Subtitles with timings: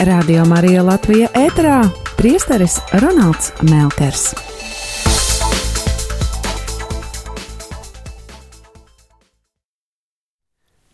[0.00, 1.84] Radio Marija Latvija ēterā
[2.18, 4.32] priesteris Ronalds Melkers.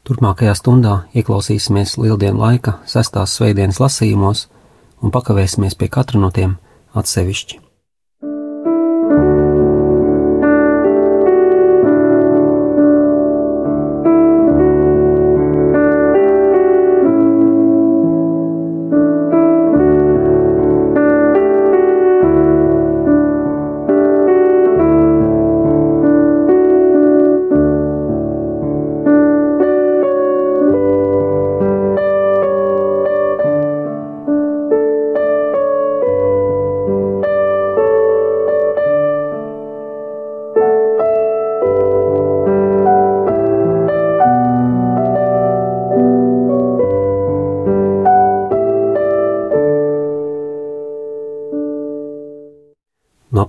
[0.04, 4.48] Turpmākajā stundā ieklausīsimies Lieldienu laika sestās svētdienas lasījumos
[5.00, 6.58] un pakavēsimies pie katra no tiem
[6.92, 7.69] atsevišķi.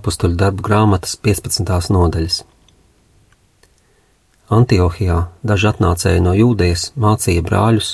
[0.02, 1.68] Apakstuļu darbu grāmatas 15.
[1.94, 2.40] nodaļas.
[4.52, 7.92] Antiohijā daži atnācēji no jūdejas mācīja brāļus: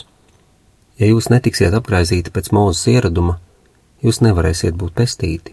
[0.98, 3.36] Ja jūs netiksiet apgaizīti pēc mūzes ieraduma,
[4.00, 5.52] jūs nevarēsiet būt pestīti.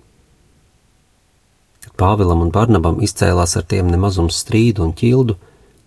[1.84, 5.36] Kad Pāvilam un Barnabam izcēlās ar tiem nemazums strīdu un ķildu,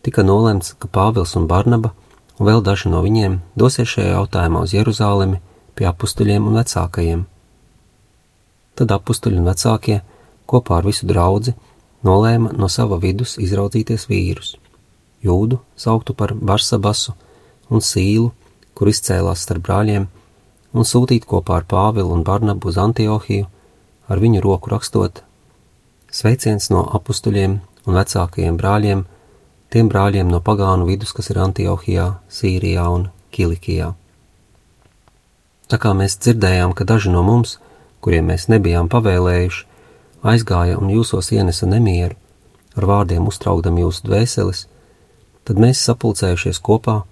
[0.04, 1.94] tika nolemts, ka Pāvils un Barnaba
[2.36, 5.40] un vēl daži no viņiem dosies šajā jautājumā uz Jeruzalemi
[5.74, 7.26] pie apstuļiem un vecākajiem.
[8.76, 10.00] Tad apstuļi un vecākie
[10.48, 11.54] kopā ar visu draugu
[12.06, 14.54] nolēma no sava vidus izraudzīties vīrus.
[15.24, 17.14] Jūdu sauktu par Barsabasu
[17.70, 18.30] un Sīlu,
[18.74, 20.06] kur izcēlās starp brāļiem,
[20.72, 23.48] un sūtīt kopā ar Pāvilu un Barnabu uz Antiohiju,
[24.08, 25.22] ar viņu roku rakstot:
[26.10, 29.04] Sveiciens no apstuļiem un vecākajiem brāļiem,
[29.72, 33.94] tiem brāļiem no pagānu vidus, kas ir Antiohijā, Sīrijā un Kilikijā.
[35.68, 37.58] Tā kā mēs dzirdējām, ka daži no mums,
[38.00, 39.66] kuriem mēs nebijām pavēlējuši,
[40.22, 42.16] aizgāja un jūsos ienesa nemieru,
[42.78, 44.66] ar vārdiem uztraukdam jūsu dvēseles,
[45.46, 47.02] tad mēs sapulcējušies kopā,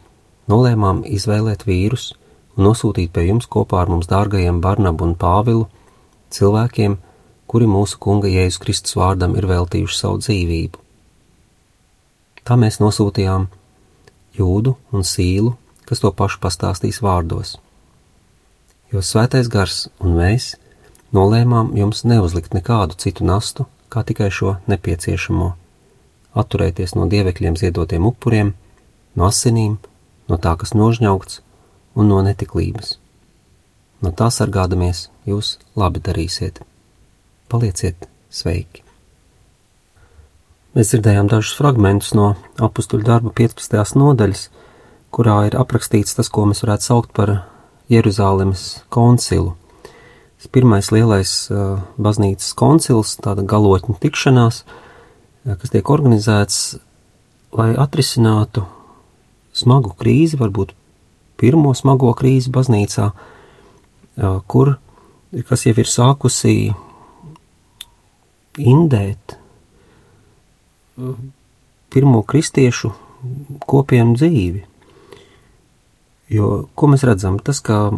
[0.50, 2.12] nolēmām izvēlēt vīrus
[2.56, 5.66] un nosūtīt pie jums kopā ar mums dārgajiem Barnabu un Pāvilu,
[6.34, 6.96] cilvēkiem,
[7.46, 10.82] kuri mūsu Kunga Jēzus Kristus vārdam ir veltījuši savu dzīvību.
[12.46, 13.48] Tā mēs nosūtījām
[14.38, 17.56] jūdu un sīlu, kas to pašu pastāstīs vārdos.
[18.92, 20.54] Jo svētais gars un mēs
[21.14, 25.52] nolēmām jums neuzlikt nekādu citu nastu, kā tikai šo nepieciešamo-
[26.40, 28.54] atturēties no dievekļiem ziedotiem upuriem,
[29.14, 29.78] no asinīm,
[30.28, 31.40] no tā, kas nožņaugts,
[31.96, 32.96] un no netiklības.
[34.02, 36.60] No tā sargādamies, jūs labi darīsiet.
[37.48, 38.82] Palieciet sveiki!
[40.76, 43.94] Mēs dzirdējām dažus fragmentus no apakstuļu darba 15.
[43.96, 44.48] nodaļas,
[45.10, 47.46] kurā ir aprakstīts tas, ko mēs varētu saukt par
[47.88, 49.54] Jeruzālēmas koncilu
[50.52, 51.30] pirmais lielais
[52.00, 54.62] baznīcas koncils, tāda galotņa tikšanās,
[55.46, 56.78] kas tiek organizēts,
[57.56, 58.66] lai atrisinātu
[59.56, 60.74] smagu krīzi, varbūt
[61.40, 63.10] pirmo smago krīzi baznīcā,
[64.50, 64.76] kur,
[65.48, 66.56] kas jau ir sākusi
[68.56, 69.36] indēt
[71.92, 72.92] pirmo kristiešu
[73.68, 74.64] kopienu dzīvi.
[76.32, 77.90] Jo, ko mēs redzam, tas, ka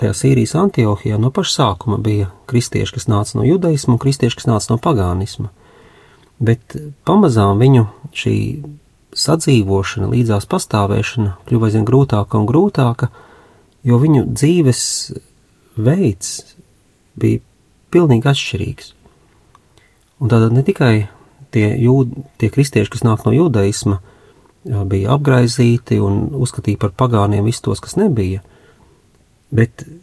[0.00, 4.48] tajā Sīrijas Antiohijā no paša sākuma bija kristieši, kas nāca no judaisma un kristieši, kas
[4.50, 5.50] nāca no pagānisma.
[6.42, 6.74] Bet
[7.06, 8.36] pamazām viņu šī
[9.14, 13.10] sadzīvošana, līdzās pastāvēšana kļuva aizvien grūtāka un grūtāka,
[13.86, 14.82] jo viņu dzīves
[15.78, 16.56] veids
[17.18, 17.42] bija
[17.94, 18.90] pilnīgi atšķirīgs.
[20.22, 20.94] Un tātad ne tikai
[21.54, 24.00] tie, jūd, tie kristieši, kas nāk no judaisma,
[24.64, 28.42] bija apgraizīti un uzskatīti par pagāniem visus tos, kas nebija,
[29.54, 29.94] Bet uh,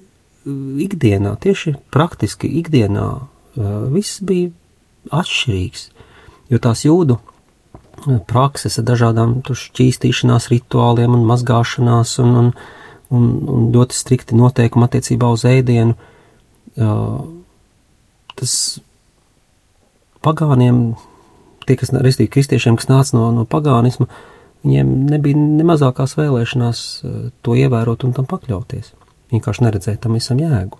[0.81, 4.51] ikdienā, tieši praktiski ikdienā, uh, viss bija
[5.11, 5.89] atšķirīgs.
[6.51, 7.31] Jo tās jūdu uh,
[8.27, 12.51] prakses ar dažādām šķīstīšanās rituāliem un mazgāšanās un, un,
[13.11, 15.97] un, un ļoti strikti noteikumi attiecībā uz ēdienu,
[18.39, 18.53] tas
[20.23, 20.79] pagāniem,
[21.67, 24.07] tie, kas, restīvi kristiešiem, kas nāca no, no pagānisma,
[24.63, 26.85] viņiem nebija ne mazākās vēlēšanās
[27.43, 28.93] to ievērot un tam pakļauties
[29.31, 30.79] vienkārši neredzēja tam visam jēgu.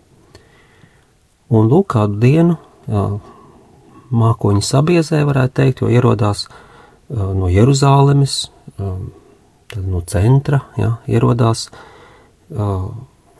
[1.52, 2.58] Un lūk, kādu dienu
[2.88, 3.06] jā,
[4.12, 8.38] mākoņi sabiezē, varētu teikt, jo ierodās jā, no Jeruzālemes,
[8.78, 8.92] jā,
[9.82, 11.68] no centra, jā, ierodās
[12.52, 12.72] jā,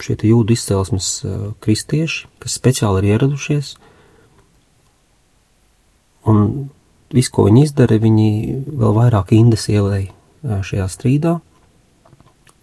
[0.02, 1.10] šie jūdu izcelsmes
[1.62, 3.76] kristieši, kas speciāli ir ieradušies.
[6.32, 6.70] Un
[7.14, 8.32] visu, ko viņi izdara, viņi
[8.82, 11.36] vēl vairāk indes ielēja šajā strīdā.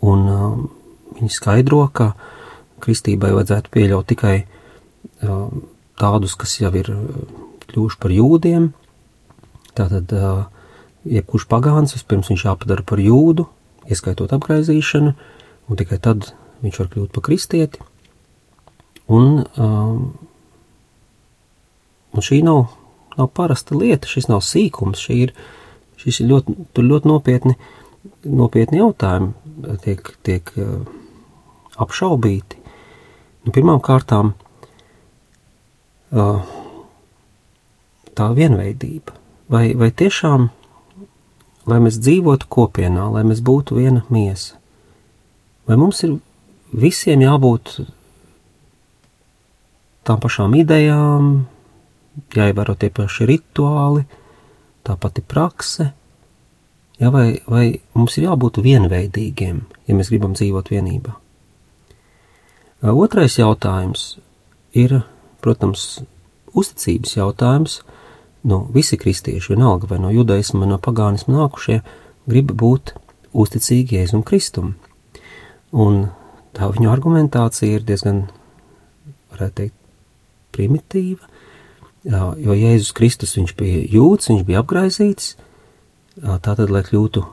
[0.08, 0.58] Un uh,
[1.18, 2.38] viņi skaidro, ka uh,
[2.84, 4.36] kristībai vajadzētu pieļaut tikai
[5.98, 6.90] tādus, kas jau ir
[7.69, 8.70] kļuvuši par jūdiem.
[9.78, 10.12] Tātad,
[11.08, 13.46] jebkurš pagāns vispirms viņš jāpadara par jūdu,
[13.88, 15.14] ieskaitot apgaizīšanu,
[15.69, 16.32] un tikai tad
[16.64, 17.82] viņš var kļūt par kristieti.
[19.08, 19.40] Un,
[22.12, 22.66] un šī nav,
[23.16, 25.34] nav parasta lieta, šis nav sīkums, šī ir,
[26.00, 27.54] šis ir ļoti, ļoti nopietni,
[28.28, 30.52] nopietni jautājumi tiek, tiek
[31.78, 32.57] apšaubīti.
[33.44, 34.35] Nu, pirmām kārtām
[38.19, 39.14] tā vienveidība.
[39.49, 40.49] Vai, vai tiešām,
[41.69, 44.58] lai mēs dzīvotu kopienā, lai mēs būtu viena miesa,
[45.69, 46.19] vai mums ir
[46.73, 47.79] visiem jābūt
[50.08, 51.46] tām pašām idejām,
[52.37, 54.05] jāievēro tie paši rituāli,
[54.85, 55.93] tā pati prakse.
[56.99, 61.14] Ja, vai, vai mums ir jābūt vienveidīgiem, ja mēs gribam dzīvot vienībā?
[62.78, 64.19] Otrais jautājums
[64.70, 65.00] ir,
[65.42, 65.98] protams,
[66.54, 67.80] uzticības jautājums.
[68.46, 71.80] Nu, visi kristieši, vienalga vai no judaisma, no pagānisma nākušie,
[72.30, 72.94] grib būt
[73.34, 74.76] uzticīgi Jēzum Kristum.
[75.75, 76.06] Un
[76.54, 78.28] tā viņu argumentācija ir diezgan,
[79.34, 79.75] varētu teikt,
[80.54, 81.26] primitīva,
[82.06, 85.34] jo Jēzus Kristus viņš bija jūts, viņš bija apgraizīts,
[86.22, 87.26] tātad, lai kļūtu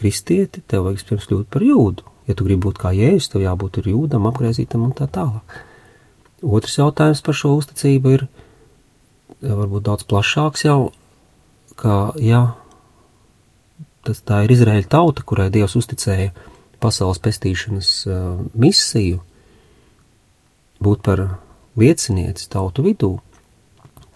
[0.00, 2.13] kristieti, tev vajag pirms kļūt par jūdu.
[2.28, 5.58] Ja tu gribi būt kā Jēzus, tev jābūt ir jūdam, apgraizītam un tā tālāk.
[6.44, 8.26] Otrs jautājums par šo uzticību ir
[9.44, 10.78] varbūt daudz plašāks jau,
[11.80, 12.54] ka, ja
[14.04, 16.32] tas tā ir Izraēļa tauta, kurai Dievs uzticēja
[16.82, 18.16] pasaules pestīšanas uh,
[18.52, 19.22] misiju,
[20.84, 21.22] būt par
[21.80, 23.14] liecinieci tautu vidū,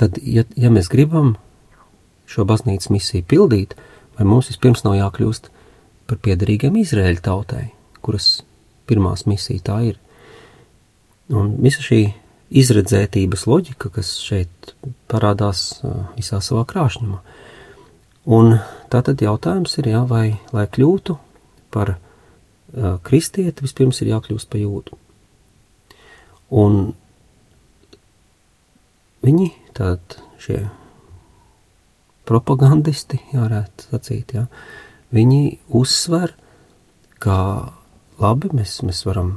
[0.01, 1.37] tad, ja, ja mēs gribam
[2.29, 3.75] šo baznīcas misiju pildīt,
[4.19, 5.49] vai mums vispirms nav jākļūst
[6.09, 7.65] par piederīgiem Izraēļa tautai,
[8.09, 8.31] kuras
[8.89, 10.01] pirmās misija tā ir.
[11.29, 12.01] Un visa šī
[12.49, 14.73] izredzētības loģika, kas šeit
[15.13, 15.83] parādās
[16.17, 17.19] visā savā krāšņumā.
[18.33, 18.57] Un
[18.93, 21.19] tā tad jautājums ir, jā, vai, lai kļūtu
[21.73, 24.97] par uh, kristieti, vispirms ir jākļūst par jūdu.
[26.57, 26.81] Un
[29.25, 30.61] Viņi tātad šie
[32.29, 34.45] propagandisti, jā, varētu sacīt, jā,
[35.15, 36.37] viņi uzsver,
[37.19, 37.39] ka
[38.21, 39.35] labi, mēs, mēs varam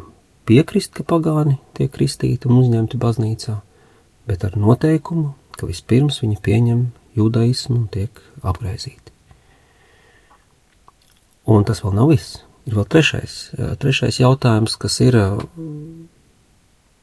[0.50, 3.58] piekrist, ka pagāni tiek kristīti un uzņemti baznīcā,
[4.30, 6.86] bet ar noteikumu, ka vispirms viņi pieņem
[7.18, 9.14] judaismu un tiek apgraizīti.
[11.52, 12.42] Un tas vēl nav viss.
[12.70, 13.38] Ir vēl trešais,
[13.82, 15.18] trešais jautājums, kas ir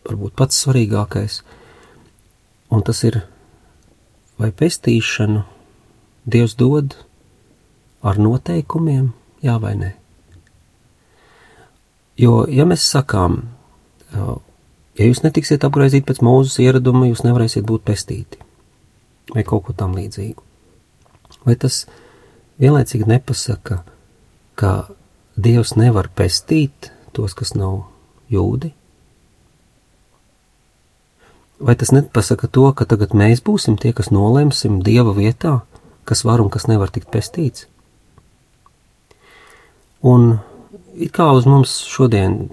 [0.06, 1.40] varbūt pats svarīgākais–
[2.68, 3.22] Un tas ir,
[4.36, 5.44] vai pestīšanu
[6.28, 6.92] Dievs dod
[8.04, 9.94] ar noteikumiem, jā vai nē.
[12.18, 13.40] Jo, ja mēs sakām,
[14.12, 18.40] ja jūs netiksiet apgriezīti pēc mūzes ieraduma, jūs nevarēsiet būt pestīti,
[19.30, 20.42] vai kaut ko tam līdzīgu.
[21.46, 21.84] Vai tas
[22.58, 23.82] vienlaicīgi nepasaka,
[24.58, 24.72] ka
[25.38, 27.84] Dievs nevar pestīt tos, kas nav
[28.26, 28.72] jūdi?
[31.62, 35.60] Vai tas nepasaka to, ka tagad mēs būsim tie, kas nolemsim Dieva vietā,
[36.02, 37.68] kas var un kas nevar tikt pestīts?
[40.02, 40.40] Un
[40.98, 42.48] it kā uz mums šodien,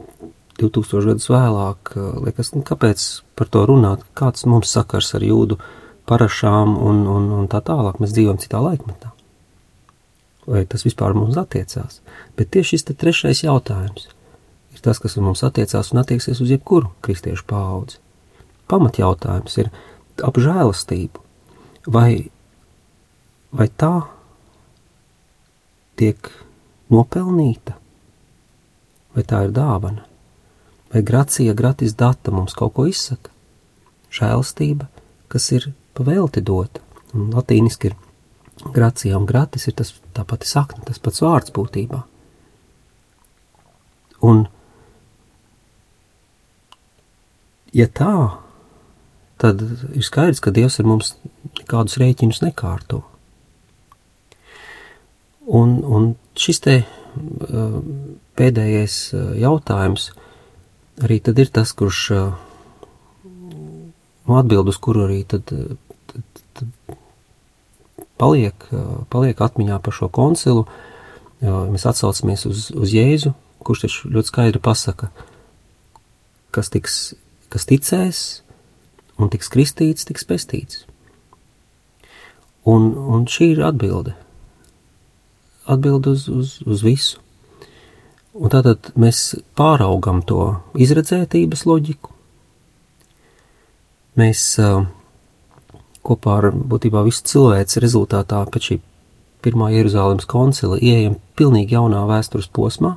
[0.59, 3.03] 2000 gadus vēlāk, liekas, nu, kāpēc
[3.35, 5.59] par to runāt, kāds mums sakars ar jūdu
[6.07, 9.11] parašām un, un, un tā tālāk, mēs dzīvojam citā laikmetā.
[10.45, 11.99] Vai tas vispār mums attiecās?
[12.37, 14.07] Bet tieši šis trešais jautājums
[14.75, 17.99] ir tas, kas mums attiecās un attieksies uz jebkuru kristiešu paudzi
[18.71, 19.71] pamatjautājums ir
[20.25, 21.21] ap žēlastību.
[21.91, 22.31] Vai,
[23.53, 23.93] vai tā
[25.99, 26.31] tiek
[26.91, 27.75] nopelnīta,
[29.15, 30.03] vai tā ir dāvana,
[30.93, 33.31] vai gracija gratis data mums kaut ko izsaka?
[34.15, 34.87] Žēlastība,
[35.31, 36.83] kas ir pavēlti dota,
[37.15, 37.95] un latīniski ir
[38.75, 42.01] gracija un gratis ir tas tā pati sakne, tas pats vārds būtībā.
[44.25, 44.45] Un,
[47.75, 48.15] ja tā
[49.41, 49.61] tad
[49.93, 51.15] ir skaidrs, ka Dievs ar mums
[51.59, 53.03] nekādus rēķinus nekārto.
[55.45, 56.77] Un, un šis te
[58.35, 60.09] pēdējais uh, jautājums
[61.03, 62.35] arī tad ir tas, kurš uh,
[64.25, 66.97] nu, atbild uz kuru arī tad, tad, tad
[68.21, 68.67] paliek,
[69.11, 70.65] paliek atmiņā par šo koncilu.
[71.43, 75.11] Mēs atsaucamies uz, uz Jēzu, kurš taču ļoti skaidri pasaka,
[76.55, 76.97] kas, tiks,
[77.53, 78.21] kas ticēs,
[79.19, 80.85] un tiks kristīts, tiks pestīts.
[82.65, 84.15] Un, un šī ir atbilde.
[85.65, 87.21] Atbilde uz, uz, uz visu.
[88.35, 92.11] Un tātad mēs pāraugam to izredzētības loģiku.
[94.19, 94.83] Mēs uh,
[96.05, 98.77] kopā ar būtībā visu cilvēci rezultātā pēc šī
[99.45, 102.95] pirmā Jeruzalemes koncila ieejam pilnīgi jaunā vēstures posmā,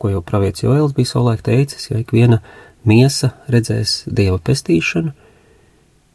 [0.00, 2.40] ko jau pravietis Joēls bija savulaik teicis, ja ik viena
[2.88, 5.12] miesa redzēs dieva pestīšanu,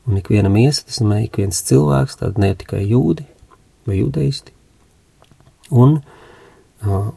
[0.10, 3.28] un ik viena miesa, tas nozīmē ik viens cilvēks, tad ne tikai jūdi
[3.88, 4.56] vai judeisti.
[5.72, 7.12] Un uh,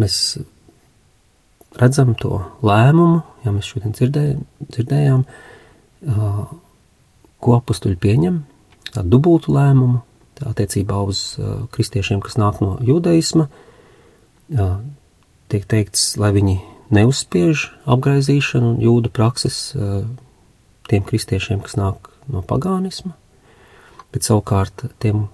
[0.00, 0.16] mēs
[1.80, 6.40] redzam to lēmumu, ja mēs šodien dzirdējām, dzirdējām uh,
[7.42, 8.40] ko apstuļi pieņem,
[8.92, 10.02] tādu dubultu lēmumu,
[10.38, 14.76] tā attiecībā uz uh, kristiešiem, kas nāk no judaisma, uh,
[15.52, 16.58] tiek teikts, lai viņi
[16.92, 20.02] neuzspiež apgaizīšanu un jūdu prakses uh,
[20.90, 23.14] tiem kristiešiem, kas nāk no pagānisma,
[24.12, 25.26] bet savukārt tiem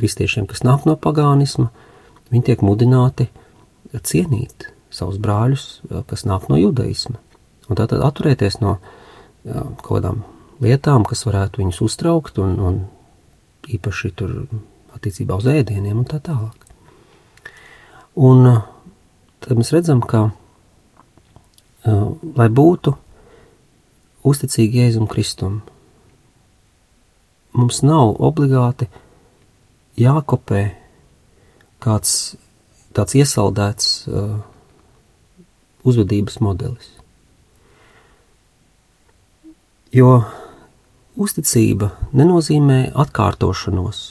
[0.00, 1.68] kristiešiem, kas nāk no pagānisma,
[2.32, 3.28] viņi tiek mudināti
[3.92, 5.66] cienīt savus brāļus,
[6.10, 7.20] kas nāk no judaisma.
[7.70, 8.78] Un tātad atturēties no
[9.44, 10.24] kaut kādām
[10.60, 12.80] lietām, kas varētu viņus uztraukt, un, un
[13.70, 14.34] īpaši tur
[14.96, 16.66] attiecībā uz ēdieniem un tā tālāk.
[18.20, 18.48] Un
[19.40, 20.28] tad mēs redzam, ka,
[21.86, 22.96] lai būtu
[24.26, 25.60] uzticīgi Jēzum Kristum,
[27.56, 28.90] mums nav obligāti
[29.98, 30.62] jākopē
[31.80, 32.36] kāds
[32.94, 34.38] tāds iesaldēts uh,
[35.86, 36.90] uzvedības modelis.
[39.94, 40.20] Jo
[41.20, 44.02] uzticība nenozīmē atkārtošanos.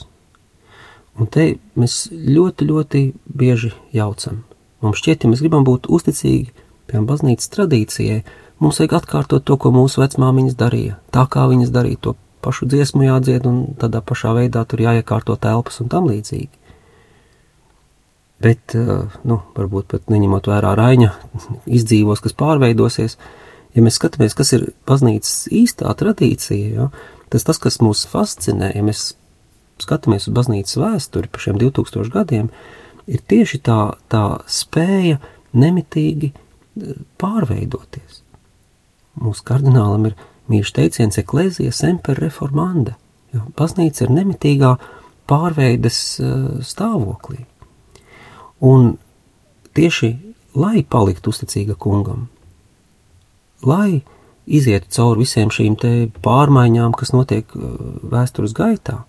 [1.19, 1.45] Un te
[1.79, 4.43] mēs ļoti, ļoti bieži jaucam.
[4.83, 6.53] Mums šķiet, ja mēs gribam būt uzticīgi,
[6.87, 8.21] piemēram, baznīcas tradīcijai,
[8.63, 13.05] mums vajag atkārtot to, ko mūsu vecmāmiņas darīja, tā kā viņas darīja to pašu dziesmu
[13.05, 16.59] jādzied un tādā pašā veidā tur jāiekārto telpas un tam līdzīgi.
[18.39, 21.11] Bet, eh, nu, varbūt pat neņemot vērā Raņa
[21.67, 23.17] izdzīvos, kas pārveidosies,
[23.75, 26.87] ja mēs skatāmies, kas ir baznīcas īstā tradīcija, ja,
[27.29, 29.13] tas tas, kas mūs fascinē, ja mēs
[29.83, 32.47] skatāmies uz baznīcas vēsturi par šiem 2000 gadiem,
[33.11, 35.19] ir tieši tā, tā spēja
[35.51, 38.23] nemitīgi eh, pārveidoties.
[39.19, 40.15] Mūsu kardinālam ir
[40.49, 42.95] mīļš teiciens eklēzija semper reformanda,
[43.33, 44.73] jo baznīca ir nemitīgā
[45.29, 47.45] pārveides uh, stāvoklī.
[48.65, 48.95] Un
[49.77, 50.09] tieši
[50.59, 52.27] lai paliktu uzticīga kungam,
[53.61, 54.01] lai
[54.49, 55.91] izietu cauri visiem šīm te
[56.25, 57.77] pārmaiņām, kas notiek uh,
[58.09, 59.03] vēstures gaitā,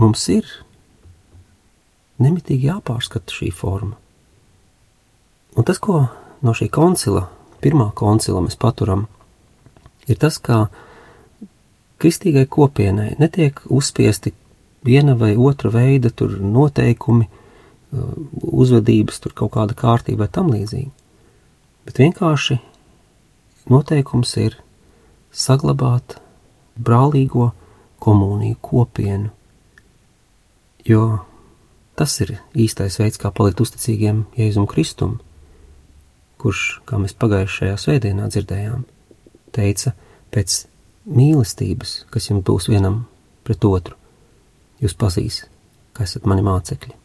[0.00, 0.48] mums ir
[2.20, 3.96] nemitīgi jāpārskata šī forma.
[5.58, 6.06] Un tas, ko
[6.46, 7.26] no šī koncila,
[7.62, 9.06] pirmā koncila mēs paturam,
[10.08, 10.68] ir tas, ka
[12.00, 14.32] kristīgai kopienai netiek uzspiesti
[14.84, 20.90] viena vai otra veida noteikumi, uh, uzvedības, tur kaut kāda kārtība vai tam līdzīgi.
[21.86, 22.58] Bet vienkārši
[23.70, 24.58] noteikums ir
[25.32, 26.18] saglabāt
[26.80, 27.50] brālīgo
[28.00, 29.30] komuniju, kopienu,
[30.84, 31.20] jo
[31.96, 35.18] tas ir īstais veids, kā palikt uzticīgiem Jēzum Kristum,
[36.40, 38.84] kurš, kā mēs pagājušajā svētdienā dzirdējām,
[39.56, 39.94] teica,
[40.34, 40.62] pēc
[41.10, 43.04] mīlestības, kas jums būs vienam
[43.46, 43.98] pret otru,
[44.82, 45.44] jūs pazīs,
[45.96, 46.99] ka esat mani mācekļi.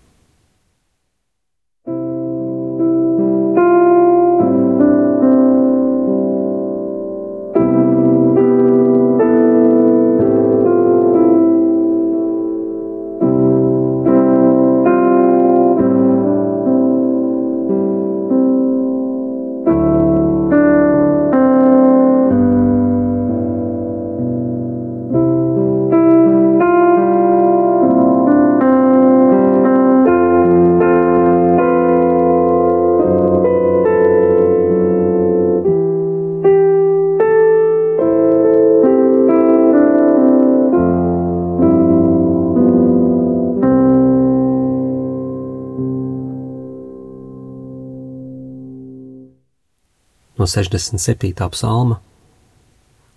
[50.45, 51.49] No 67.
[51.49, 51.97] psalma,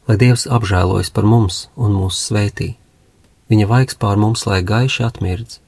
[0.08, 2.68] lai Dievs apžēlojas par mums un mūsu svētī,
[3.52, 5.58] viņa vaigs pār mums, lai gaiši atmirdz,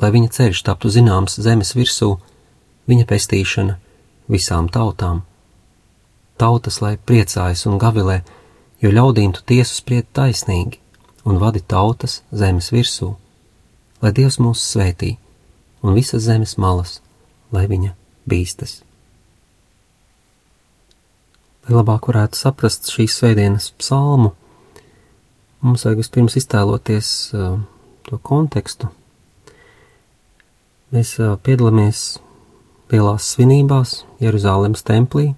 [0.00, 2.14] lai viņa ceļš taptu zināms zemes virsū,
[2.88, 3.76] viņa pestīšana
[4.32, 5.26] visām tautām.
[6.40, 8.22] Tautas, lai priecājas un gavilē,
[8.80, 10.80] jo ļaudīm tu tiesu spried taisnīgi
[11.28, 13.12] un vadi tautas zemes virsū,
[14.00, 15.18] lai Dievs mūs svētī
[15.84, 17.02] un visas zemes malas,
[17.52, 17.92] lai viņa
[18.24, 18.85] bīstas
[21.66, 24.32] lai labāk varētu saprast šīs svētdienas psalmu,
[25.66, 27.56] mums vajag vispirms iztēloties uh,
[28.06, 28.92] to kontekstu.
[30.94, 32.20] mēs piedalāmies
[32.92, 35.34] lielās svinībās Jeruzalemes templī,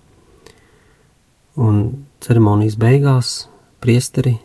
[1.57, 3.31] un ceremonijas beigās
[3.81, 4.37] priesteri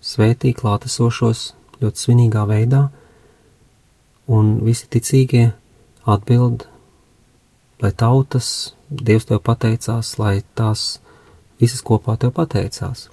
[0.00, 1.52] svētī klātesošos
[1.82, 2.86] ļoti svinīgā veidā,
[4.26, 5.50] un visi ticīgie
[6.06, 6.66] atbild,
[7.82, 11.00] lai tautas Dievs tev pateicās, lai tās
[11.60, 13.06] visas kopā tev pateicās.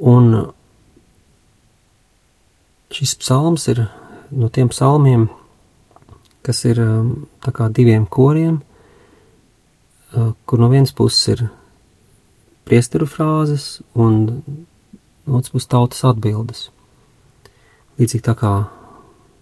[0.00, 0.32] Un
[2.90, 3.84] šis psalms ir
[4.30, 5.28] no tiem psalmiem,
[6.46, 7.10] kas ir um,
[7.44, 8.60] tā kā diviem koriem,
[10.16, 11.46] uh, kur no vienas puses ir
[12.66, 14.42] priesteru frāzes un
[15.26, 16.68] no otras puses tautas atbildes.
[18.00, 18.54] Līdzīgi tā kā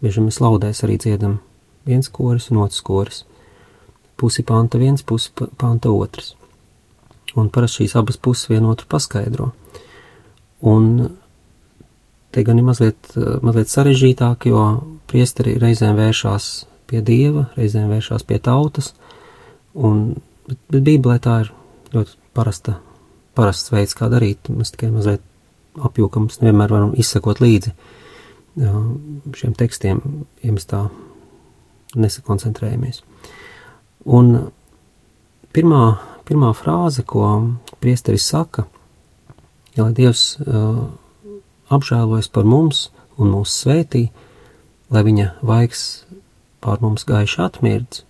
[0.03, 1.39] bieži mēs laudēs arī dziedam
[1.89, 3.23] viens koris un otrs koris.
[4.19, 6.35] Pusi panta viens, pusi panta otrs.
[7.39, 9.53] Un parasti šīs abas puses vienotru paskaidro.
[10.67, 10.89] Un
[12.35, 13.13] te gan ir mazliet,
[13.45, 14.65] mazliet sarežģītāk, jo
[15.11, 16.49] priesteri reizēm vēršās
[16.89, 18.93] pie dieva, reizēm vēršās pie tautas,
[19.77, 20.17] un,
[20.49, 21.53] bet, bet Bībelē tā ir
[21.95, 22.79] ļoti parasta,
[23.39, 24.51] parasts veids, kā darīt.
[24.53, 25.25] Mēs tikai mazliet
[25.85, 27.75] apjūkam, mēs nevienmēr varam izsekot līdzi
[29.39, 30.01] šiem tekstiem,
[30.43, 30.83] ja mēs tā
[31.99, 33.03] nesakoncentrējamies.
[34.19, 34.33] Un
[35.55, 35.83] pirmā,
[36.29, 37.25] pirmā frāze, ko
[37.83, 38.67] priesteris saka,
[39.77, 40.89] ja lai Dievs uh,
[41.73, 44.09] apžēlojas par mums un mūs svētī,
[44.93, 45.87] lai viņa vaigs
[46.65, 48.05] pār mums gaiši atmirdz.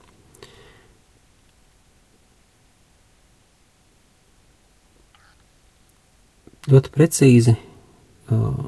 [6.69, 8.67] Ļoti precīzi uh,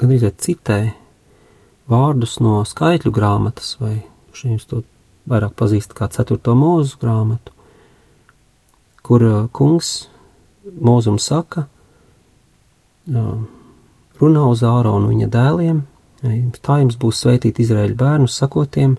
[0.00, 0.78] gandrīz citē
[1.90, 3.98] vārdus no skaitļu grāmatas, vai
[4.36, 4.82] šīs to
[5.30, 6.38] vairāk pazīst kā 4.
[6.58, 7.53] mūzu grāmatu,
[9.04, 9.94] kur uh, kungs
[10.64, 11.66] mūzum saka,
[13.12, 13.34] uh,
[14.20, 15.82] runā uz Āronu viņa dēliem,
[16.64, 18.96] Tā jums būs svētīt Izraēļu bērnus, sakotiem: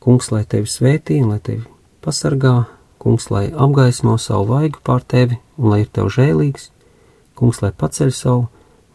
[0.00, 1.66] Kungs, lai tevi svētī un lai tevi
[2.04, 2.64] pasargā,
[3.02, 6.70] Kungs, lai apgaismo savu vaigu pār tevi un lai ir tev žēlīgs,
[7.36, 8.46] Kungs, lai paceļ savu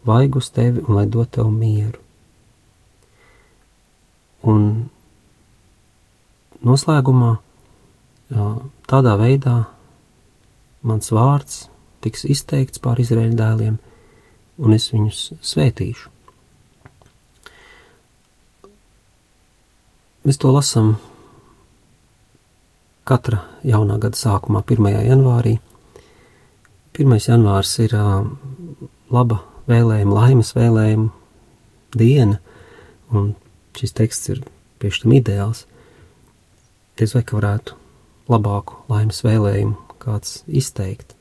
[0.08, 2.00] vaigu uz tevi un lai dod tev mieru.
[4.42, 4.90] Un
[6.66, 7.36] noslēgumā
[8.92, 9.56] tādā veidā
[10.84, 11.66] mans vārds
[12.04, 13.78] tiks izteikts pār Izraēļu dēliem,
[14.60, 16.10] un es viņus svētīšu.
[20.22, 20.92] Mēs to lasām
[23.08, 24.92] katra jaunā gada sākumā, 1.
[25.08, 25.56] janvārī.
[26.92, 27.18] 1.
[27.26, 27.96] janvārs ir
[29.10, 31.10] laba vēlējuma, laimes vēlējuma
[31.98, 32.38] diena,
[33.10, 33.32] un
[33.78, 34.42] šis teksts ir
[34.82, 35.64] tieši tam ideāls.
[36.98, 37.81] Diez vai ka varētu
[38.30, 41.14] labāku laimes vēlējumu kāds izteikt.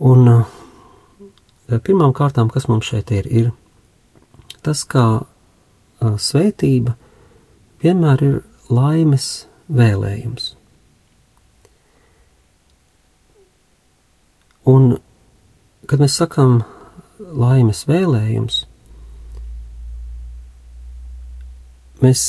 [0.00, 0.44] Un uh,
[1.70, 3.50] pirmām kārtām, kas mums šeit ir, ir
[4.64, 6.96] tas, kā uh, svētība
[7.84, 8.38] vienmēr ir
[8.72, 10.54] laimes vēlējums.
[14.66, 14.96] Un,
[15.86, 16.58] kad mēs sakām
[17.18, 18.64] laimes vēlējums,
[22.02, 22.24] mēs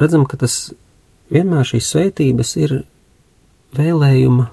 [0.00, 0.72] redzam, ka tas
[1.32, 2.74] vienmēr šīs svētības ir
[3.76, 4.48] vēlējuma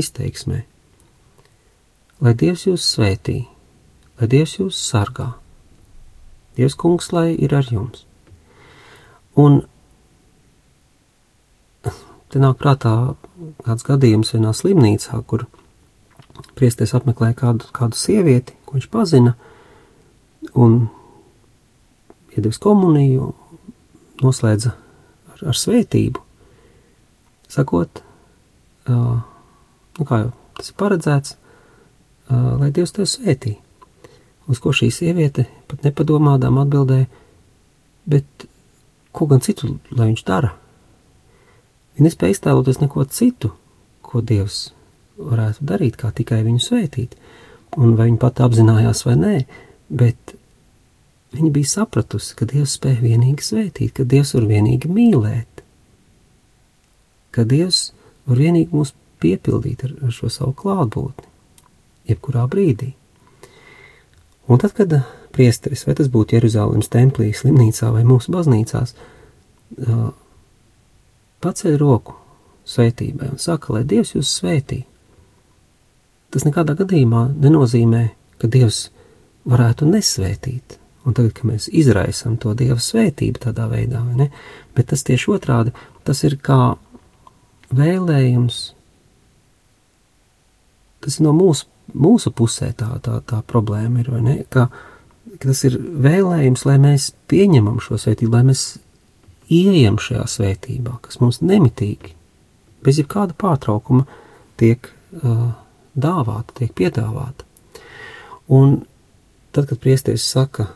[0.00, 0.64] izteiksmē.
[2.20, 3.44] Lai Dievs jūs svētī,
[4.20, 5.30] lai Dievs jūs sargā,
[6.58, 8.04] Dievs kungs, lai ir ar jums.
[9.38, 9.62] Un
[12.30, 13.14] te nāk prātā
[13.64, 15.46] kāds gadījums vienā slimnīcā, kur
[16.58, 19.34] priesties apmeklēja kādu, kādu sievieti, ko viņš pazina,
[20.52, 20.82] un
[22.34, 23.32] iedevis komuniju,
[24.20, 24.74] noslēdza
[25.46, 26.22] ar, svētību,
[27.50, 28.02] sakot,
[28.90, 29.18] uh,
[29.98, 33.56] nu kā jau tas ir paredzēts, uh, lai Dievs tevi svētī.
[34.50, 37.06] Uz ko šī sieviete pat nepadomādām atbildēja,
[38.10, 38.46] bet
[39.14, 40.52] ko gan citu, lai viņš dara?
[41.94, 43.52] Viņa nespēja iztēloties neko citu,
[44.02, 44.70] ko Dievs
[45.20, 47.16] varētu darīt, kā tikai viņu svētīt.
[47.78, 49.34] Un vai viņa pat apzinājās vai nē,
[49.92, 50.34] bet
[51.34, 55.64] viņa bija sapratusi, ka Dievs spēj vienīgi svētīt, ka Dievs var vienīgi mīlēt,
[57.34, 57.90] ka Dievs
[58.28, 61.28] var vienīgi mūs piepildīt ar, ar šo savu klātbūtni,
[62.10, 62.94] jebkurā brīdī.
[64.50, 64.96] Un tad, kad
[65.34, 68.96] priesteris, vai tas būtu Jeruzalemes templī, slimnīcā vai mūsu baznīcās,
[71.44, 72.16] paceļ roku
[72.66, 74.82] svētībai un saka, lai Dievs jūs svētī.
[76.30, 78.04] Tas nekādā gadījumā nenozīmē,
[78.42, 78.88] ka Dievs
[79.50, 80.79] varētu nesvētīt.
[81.08, 84.28] Un tagad, kad mēs izraisām to Dieva svētību tādā veidā, ne,
[84.76, 85.72] bet tas tieši otrādi,
[86.04, 86.74] tas ir kā
[87.72, 88.60] vēlējums,
[91.00, 94.68] tas ir no mūsu, mūsu pusē tā, tā, tā problēma ir, vai ne, ka
[95.38, 98.64] ka tas ir vēlējums, lai mēs pieņemam šo svētību, lai mēs
[99.50, 102.14] ieejam šajā svētībā, kas mums nemitīgi,
[102.84, 104.06] bez jebkāda pārtraukuma,
[104.60, 105.50] tiek uh,
[105.94, 107.46] dāvāta, tiek piedāvāta.
[108.50, 108.80] Un
[109.54, 110.70] tad, kad priesteris saka,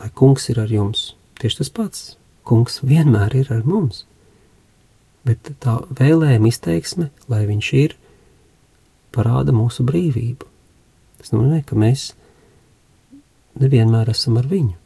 [0.00, 2.04] lai kungs ir ar jums, tieši tas pats,
[2.48, 4.04] kungs vienmēr ir ar mums,
[5.26, 7.96] bet tā vēlējuma izteiksme, lai viņš ir,
[9.14, 10.46] parāda mūsu brīvību.
[11.18, 12.12] Tas nozīmē, ka mēs
[13.58, 14.76] nevienmēr esam ar viņu,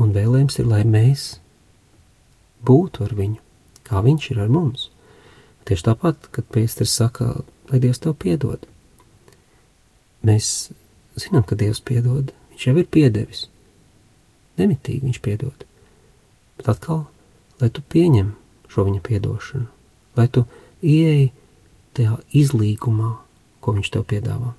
[0.00, 1.28] un vēlējums ir, lai mēs
[2.64, 3.42] būtu ar viņu,
[3.86, 4.88] kā viņš ir ar mums.
[5.68, 8.64] Tieši tāpat, kad Pēters saka, lai Dievs tev piedod.
[10.24, 10.70] Mēs
[11.20, 13.44] zinām, ka Dievs piedod, Viņš jau ir piedevis.
[14.58, 15.64] Nemitīgi Viņš piedod.
[16.58, 17.04] Bet atkal,
[17.62, 18.32] lai tu pieņem
[18.68, 19.68] šo viņa piedošanu,
[20.18, 20.44] lai tu
[20.82, 21.30] ieeji
[21.96, 23.12] tajā izlīgumā,
[23.62, 24.54] ko Viņš tev piedāvā.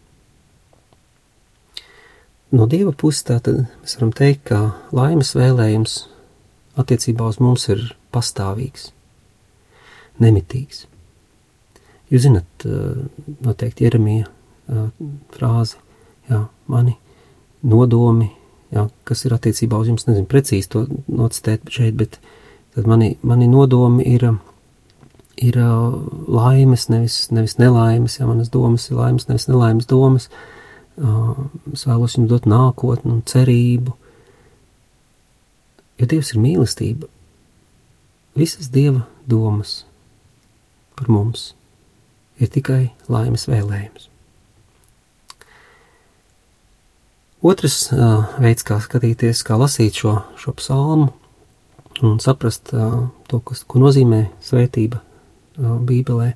[2.49, 5.99] No Dieva puses tātad mēs varam teikt, ka laimes vēlējums
[6.79, 7.83] attiecībā uz mums ir
[8.15, 8.87] pastāvīgs,
[10.23, 10.87] nemitīgs.
[12.09, 12.65] Jūs zinat,
[13.45, 14.31] noteikti Jeremija
[15.35, 15.77] frāzi,
[16.29, 16.95] jā, mani
[17.61, 18.31] nodomi,
[18.75, 22.19] jā, kas ir attiecībā uz jums, nezinu precīzi to nocitēt šeit, bet
[22.75, 24.25] tad mani, mani nodomi ir,
[25.41, 30.29] ir laimes, nevis, nevis nelaimes, jā, manas domas ir laimes, nevis nelaimes domas,
[30.99, 33.95] es vēlos jums dot nākotni un cerību,
[35.99, 37.09] jo Dievs ir mīlestība.
[38.39, 39.83] Visas Dieva domas
[40.95, 41.53] par mums
[42.39, 44.09] ir tikai laimes vēlējums.
[47.39, 51.13] Otrs uh, veids, kā skatīties, kā lasīt šo, šo psalmu
[52.03, 56.33] un saprast uh, to, kas, ko nozīmē svētība uh, Bībelē,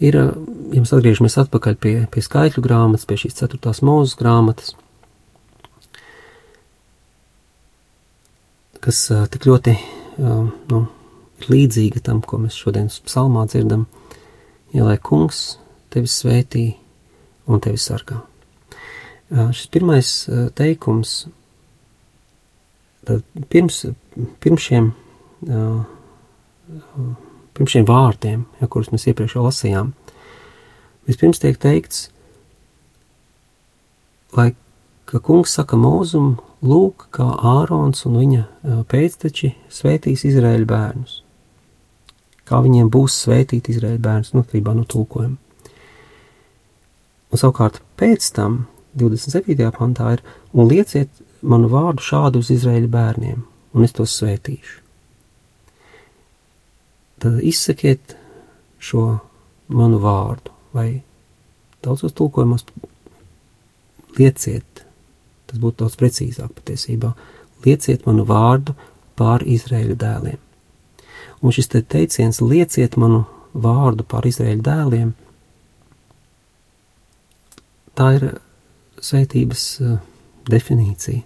[0.00, 0.30] ir, uh,
[0.72, 4.72] ja mēs atgriežamies atpakaļ pie, pie skaitļu grāmatas, pie šīs ceturtās mūzes grāmatas,
[8.80, 10.80] kas uh, tik ļoti uh, nu,
[11.42, 13.84] ir līdzīga tam, ko mēs šodien psalmā dzirdam,
[14.72, 15.58] ja lai kungs
[15.92, 16.64] tevi svētī
[17.44, 18.22] un tevi sargā.
[19.30, 20.10] Šis pirmais
[20.58, 21.14] teikums,
[23.06, 23.80] tad pirms,
[24.42, 24.92] pirms šiem,
[27.56, 29.90] pirms šiem vārdiem, ja, kurus mēs iepriekš jau lasījām,
[31.10, 32.06] vispirms tiek teikts,
[34.38, 34.52] lai,
[35.10, 41.20] ka kungs saka mūzumu, lūk, kā Ārons un viņa pēcteči svētīs Izraēļa bērnus
[42.46, 45.36] kā viņiem būs svētīti Izraēļa bērns, nu, atkarībā no tulkojuma.
[47.26, 48.64] Un savukārt pēc tam,
[48.96, 49.70] 27.
[49.76, 50.24] pantā ir,
[50.56, 51.10] un lieciet
[51.42, 53.42] manu vārdu šādu uz Izraēļa bērniem,
[53.76, 54.80] un es tos svētīšu.
[57.20, 58.16] Tad izsakiet
[58.78, 59.18] šo
[59.72, 61.02] manu vārdu, vai
[61.84, 62.66] daudzos tulkojumos
[64.18, 64.84] lieciet,
[65.46, 67.12] tas būtu daudz precīzāk patiesībā,
[67.66, 68.76] lieciet manu vārdu
[69.16, 70.40] pār Izraēļa dēliem.
[71.44, 75.14] Un šis te teiciens lieciet manu vārdu par Izraēļa dēliem,
[77.96, 78.28] tā ir
[79.02, 79.98] svētības uh,
[80.50, 81.22] definīcija.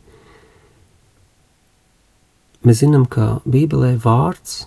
[2.67, 4.65] Mēs zinām, ka Bībelē vārds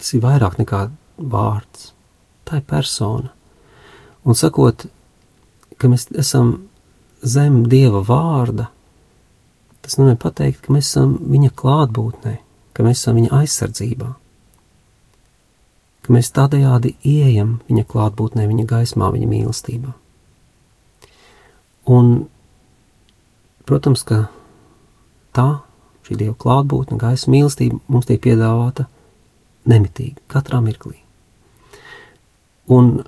[0.00, 0.86] tas ir vairāk nekā
[1.18, 1.90] vārds.
[2.48, 3.34] Tā ir persona.
[4.24, 4.86] Un sakot,
[5.76, 6.54] ka mēs esam
[7.20, 8.70] zem Dieva vārda,
[9.84, 12.34] tas nozīmē pateikt, ka mēs esam Viņa klātbūtnē,
[12.72, 14.14] ka mēs esam Viņa aizsardzībā
[16.10, 19.92] ka mēs tādējādi ieejam viņa klātbūtnē, viņa gaismā, viņa mīlestībā.
[21.90, 22.10] Un,
[23.66, 24.24] protams, ka
[25.34, 25.48] tā,
[26.06, 28.86] šī Dieva klātbūtne, gaisa mīlestība mums tiek piedāvāta
[29.70, 31.00] nemitīgi, katrā mirklī.
[32.70, 33.00] Un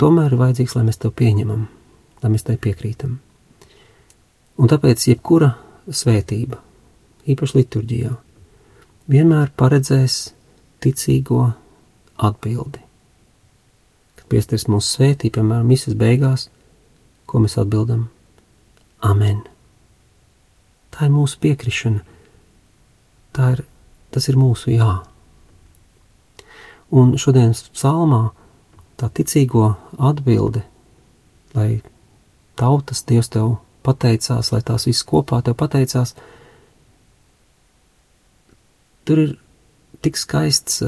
[0.00, 1.66] tomēr ir vajadzīgs, lai mēs to pieņemam,
[2.22, 3.18] lai mēs tai piekrītam.
[4.60, 5.54] Un tāpēc jebkura
[5.88, 6.60] svētība,
[7.26, 8.12] īpaši liturģijā,
[9.10, 10.18] vienmēr paredzēs
[10.84, 11.46] ticīgo
[12.20, 12.82] atbildi.
[14.18, 16.48] Kad piesteris mūsu svētī, piemēram, misas beigās,
[17.34, 18.04] ko mēs atbildam?
[19.02, 19.40] Amen.
[20.94, 22.04] Tā ir mūsu piekrišana,
[23.34, 23.64] tā ir,
[24.14, 24.92] tas ir mūsu jā.
[26.94, 28.28] Un šodienas psalmā
[29.02, 30.62] tā ticīgo atbilde,
[31.58, 31.82] lai
[32.54, 36.14] tautas Dievs tev pateicās, lai tās viss kopā tev pateicās,
[39.02, 39.36] tur ir
[40.06, 40.84] tik skaists,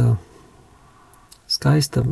[1.51, 2.07] skaista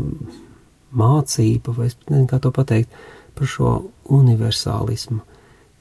[0.90, 3.70] mācība, vai es nezinu, kā to pateikt, par šo
[4.14, 5.20] universālismu,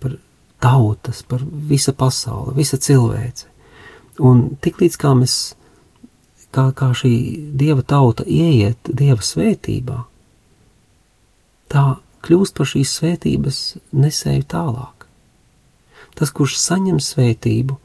[0.01, 0.17] par
[0.63, 3.49] tautas, par visa pasaule, visa cilvēce.
[4.23, 5.37] Un tik līdz kā mēs,
[6.53, 7.13] kā, kā šī
[7.57, 10.03] dieva tauta ieiet dieva svētībā,
[11.73, 11.85] tā
[12.23, 13.61] kļūst par šīs svētības
[13.95, 15.07] nesēju tālāk.
[16.13, 17.79] Tas, kurš saņem svētību,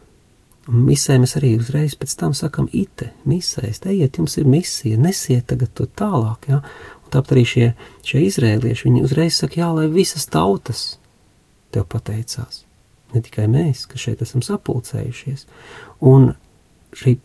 [0.68, 5.72] misē mēs arī uzreiz pēc tam sakam, ite, misēs, ejiet, jums ir misija, nesiet tagad
[5.74, 6.60] to tālāk, ja?
[7.08, 7.66] Tāpat arī šie,
[8.06, 10.98] šie izrēlieši, viņi uzreiz saka, jā, lai visas tautas
[11.74, 12.64] tev pateicās.
[13.14, 15.46] Ne tikai mēs, kas šeit esam sapulcējušies.
[16.04, 16.32] Un
[16.96, 17.16] šī,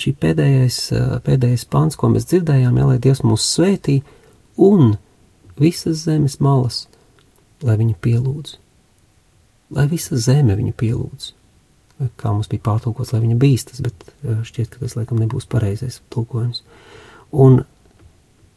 [0.00, 0.78] šī pēdējais,
[1.26, 4.00] pēdējais pants, ko mēs dzirdējām, jā, lai Dievs mūs svētī,
[4.56, 4.96] un
[5.60, 6.86] visas zemes malas,
[7.64, 8.56] lai viņu pielūdz.
[9.76, 11.32] Lai visa zeme viņu pielūdz.
[12.16, 15.98] Kā mums bija pārtulkots, lai viņa bīstas, bet eh, šķiet, ka tas laikam nebūs pareizais
[16.14, 16.62] tulkojums.
[17.34, 17.64] Un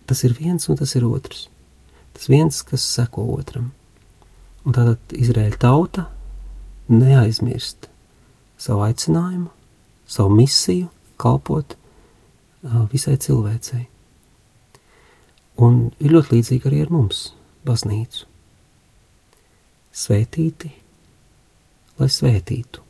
[0.10, 1.48] tas ir viens un tas ir otrs.
[2.14, 3.72] Tas viens, kas seko otram.
[4.66, 6.06] Un tātad Izraēla tauta
[6.92, 7.88] neaizmirst
[8.62, 9.50] savu aicinājumu,
[10.06, 10.90] savu misiju,
[11.22, 11.78] kalpot
[12.92, 13.88] visai cilvēcei.
[15.62, 17.32] Un ir ļoti līdzīgi arī ar mums,
[17.66, 18.28] baznīcu.
[19.92, 20.72] Svētīti,
[22.00, 22.86] lai svētītu.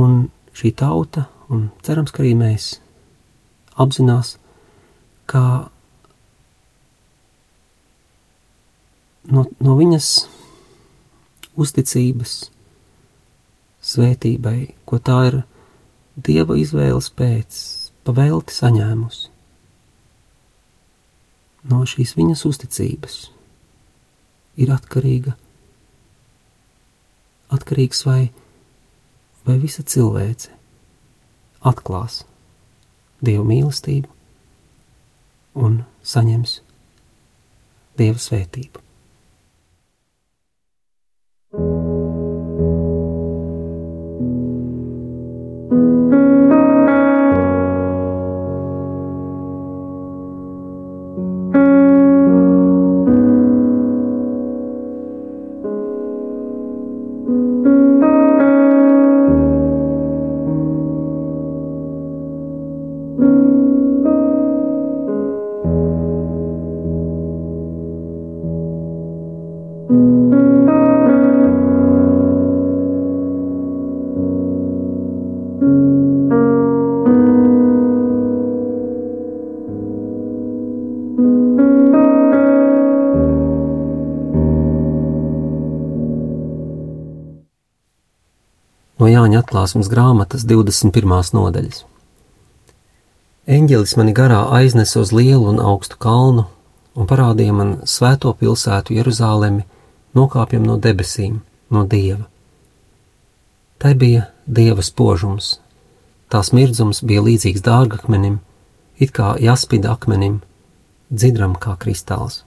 [0.00, 2.72] Un šī tauta, un cerams, ka arī mēs
[3.80, 4.36] apzinās,
[5.30, 5.42] ka
[9.30, 10.08] no, no viņas
[11.60, 12.34] uzticības
[13.90, 15.40] svētībai, ko tā ir
[16.20, 17.58] Dieva izvēles pēc,
[18.04, 19.30] pavēlti saņēmusi.
[21.70, 23.16] No šīs viņas uzticības
[24.60, 25.36] ir atkarīga,
[27.56, 28.20] atkarīgs vai,
[29.46, 30.52] vai visa cilvēce
[31.70, 32.24] atklās
[33.24, 34.19] Dieva mīlestību
[35.54, 36.60] un saņems
[38.00, 38.86] Dieva svētību.
[89.00, 91.32] No Jāņa atklāsmes grāmatas 21.
[91.34, 91.84] nodaļas.
[93.50, 96.44] Eņģelis mani garā aiznesa uz lielu un augstu kalnu
[96.94, 99.64] un parādīja man svēto pilsētu Jeruzālemi,
[100.14, 102.26] nokāpjam no debesīm, no dieva.
[103.80, 105.54] Tai bija dieva spožums,
[106.28, 108.40] tās mirdzums bija līdzīgs dārgakmenim,
[108.98, 110.42] it kā jaspida akmenim,
[111.10, 112.44] dzidram kā kristāls.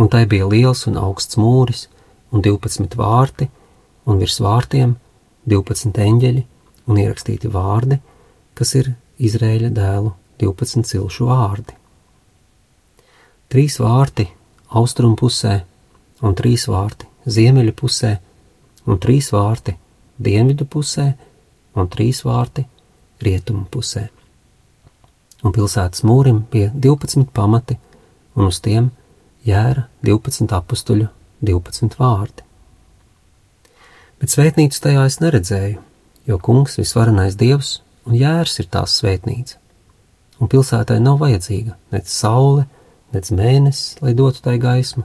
[0.00, 1.86] Un tai bija liels un augsts mūris
[2.32, 3.48] un 12 vārti,
[4.08, 4.96] un virs vārtiem
[5.50, 6.44] 12 eņģeļi
[6.88, 8.00] un ierakstīti vārdi,
[8.54, 11.76] kas ir Izrēļa dēlu 12 cilšu vārdi.
[13.50, 14.28] Trīs vārti
[14.78, 15.58] austrumu pusē,
[16.24, 18.14] un trīs vārti ziemeļu pusē,
[18.86, 19.74] un trīs vārti
[20.16, 21.10] dienvidu pusē,
[21.76, 22.64] un trīs vārti
[23.20, 24.06] rietumu pusē.
[25.44, 27.78] Un pilsētas mūrim bija 12 pamati,
[28.36, 28.90] un uz tiem
[29.46, 31.08] jēra 12 apstuļu
[31.40, 32.50] 12 vārdi
[34.20, 35.80] bet svētnīcu tajā es neredzēju,
[36.28, 39.56] jo kungs visvarenais dievs un jērs ir tās svētnīca.
[40.40, 42.66] Un pilsētai nav vajadzīga nec saule,
[43.14, 45.04] nec mēnesis, lai dotu tai gaismu,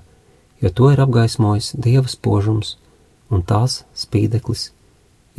[0.63, 2.76] jo to ir apgaismojis dieva spožums,
[3.32, 4.69] un tās spīdeklis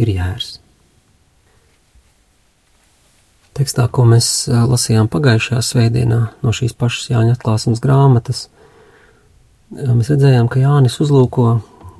[0.00, 0.56] ir jērs.
[3.56, 8.48] Tekstā, ko mēs lasījām pagājušajā svētdienā no šīs pašas Jāņa atklāsmes grāmatas,
[9.72, 11.54] mēs redzējām, ka Jānis uzlūko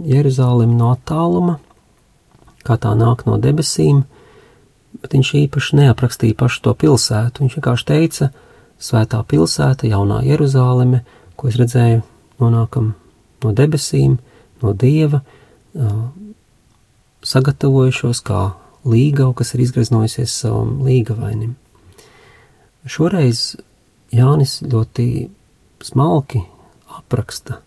[0.04, 1.56] Jeruzālemi no attāluma
[2.66, 4.02] kā tā nāk no debesīm,
[5.00, 7.44] bet viņš īpaši neaprakstīja pašu to pilsētu.
[7.44, 8.30] Viņš vienkārši teica,
[8.82, 11.02] svētā pilsēta, jaunā Jeruzāleme,
[11.38, 12.02] ko es redzēju,
[12.42, 12.92] nonākam
[13.44, 14.18] no debesīm,
[14.62, 15.22] no dieva,
[17.26, 18.42] sagatavojušos kā
[18.86, 21.56] līgau, kas ir izgraznojusies savam līgavainim.
[22.86, 23.56] Šoreiz
[24.14, 25.06] Jānis ļoti
[25.82, 26.42] smalki
[26.96, 27.60] apraksta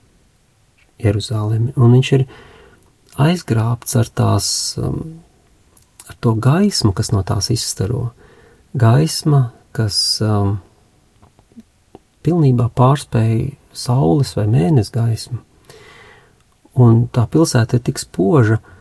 [0.99, 2.25] Jeruzālemi, un viņš ir
[3.19, 4.47] aizgrābts ar tās,
[4.79, 5.19] um,
[6.07, 8.09] ar to gaismu, kas no tās izstaro.
[8.79, 10.57] Gaisma, kas um,
[12.23, 15.39] pilnībā pārspēja saules vai mēnesi gaismu.
[16.79, 18.78] Un tā pilsēta ir tik spoža, ka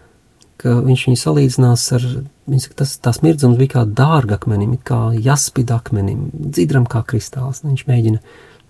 [0.64, 2.04] viņš viņu salīdzinās ar,
[2.50, 7.62] viņš saka, tas, tās mirdzums bija kā dārgakmenim, kā jaspida akmenim, dzidram kā kristāls.
[7.62, 8.22] Viņš mēģina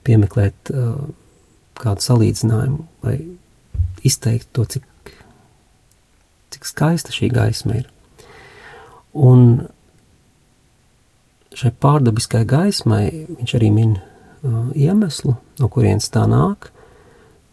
[0.05, 0.99] piemeklēt uh,
[1.81, 3.17] kādu salīdzinājumu, lai
[4.07, 5.15] izteiktu to, cik,
[6.55, 7.89] cik skaista šī gaisma ir.
[9.17, 9.65] Un
[11.57, 16.71] šai pārdabiskai gaismai viņš arī min uh, iemeslu, no kurienes tā nāk.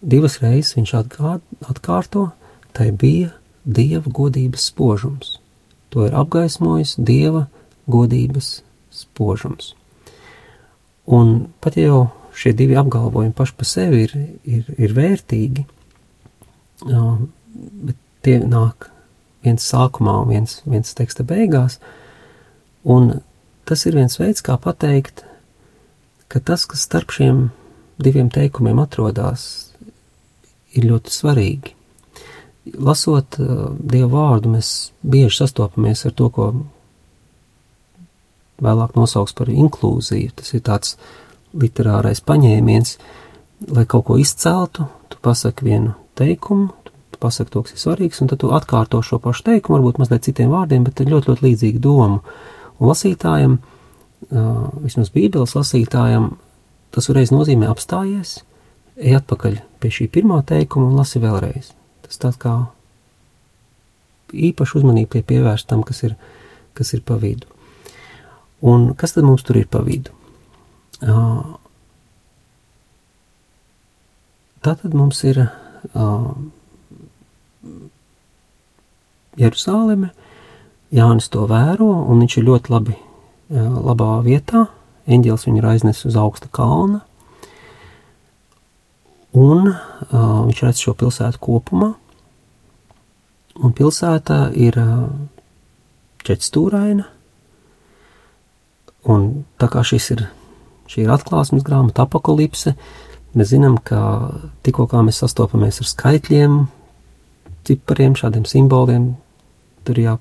[0.06, 2.28] Divas reizes viņš atgād, atkārto,
[2.76, 3.32] tai bija
[3.66, 5.40] dieva godības spožums.
[5.90, 7.46] To ir apgaismojis dieva
[7.92, 8.62] godības
[8.94, 9.74] spožums.
[11.06, 15.66] Un pat jau šie divi apgalvojumi paši par sevi ir, ir, ir vērtīgi,
[16.86, 18.90] bet tie nāk
[19.46, 21.78] viens sākumā un viens, viens teksta beigās,
[22.84, 23.22] un
[23.70, 25.24] tas ir viens veids, kā pateikt,
[26.28, 27.48] ka tas, kas starp šiem
[28.02, 29.72] diviem teikumiem atrodas,
[30.76, 31.75] ir ļoti svarīgi.
[32.66, 34.70] Lasot uh, Dievu vārdu, mēs
[35.06, 36.48] bieži sastopamies ar to, ko
[38.64, 40.34] vēlāk nosauks par inklūziju.
[40.40, 40.96] Tas ir tāds
[41.56, 42.96] literārais paņēmiens,
[43.76, 46.72] lai kaut ko izceltu, tu pasaki vienu teikumu,
[47.14, 50.26] tu pasaki to, kas ir svarīgs, un tad tu atkārto šo pašu teikumu, varbūt mazliet
[50.28, 52.20] citiem vārdiem, bet ir ļoti, ļoti līdzīga doma.
[52.80, 56.34] Un lasītājiem, uh, vismaz Bībeles lasītājiem,
[56.96, 58.40] tas uzreiz nozīmē apstājies,
[58.98, 61.76] ej atpakaļ pie šī pirmā teikuma un lasi vēlreiz.
[62.06, 62.56] Tas tāds kā
[64.34, 66.16] īpaši uzmanību pie pievērst tam, kas ir,
[66.78, 67.50] kas ir pa vidu.
[68.66, 70.14] Un kas tad mums tur ir pa vidu?
[71.04, 71.58] Uh,
[74.64, 76.30] tātad mums ir uh,
[79.36, 80.14] Jeruzaleme,
[80.96, 84.66] Jānis to vēro, un viņš ir ļoti labi, uh, labā vietā.
[85.06, 87.04] Eņģēlis viņu ir aiznesis uz augsta kalna,
[89.36, 91.92] un uh, viņš redz šo pilsētu kopumā.
[93.64, 95.06] Un pilsēta ir uh,
[96.26, 97.06] četrstūraina,
[99.12, 99.28] un
[99.62, 100.24] tā kā šis ir,
[100.92, 102.74] šī ir atklāsmes grāmata, apakolipse,
[103.36, 104.00] mēs zinām, ka
[104.66, 106.58] tikko kā mēs sastopamies ar skaitļiem,
[107.68, 109.14] cipariem, šādiem simboliem,
[109.86, 110.18] tur jā,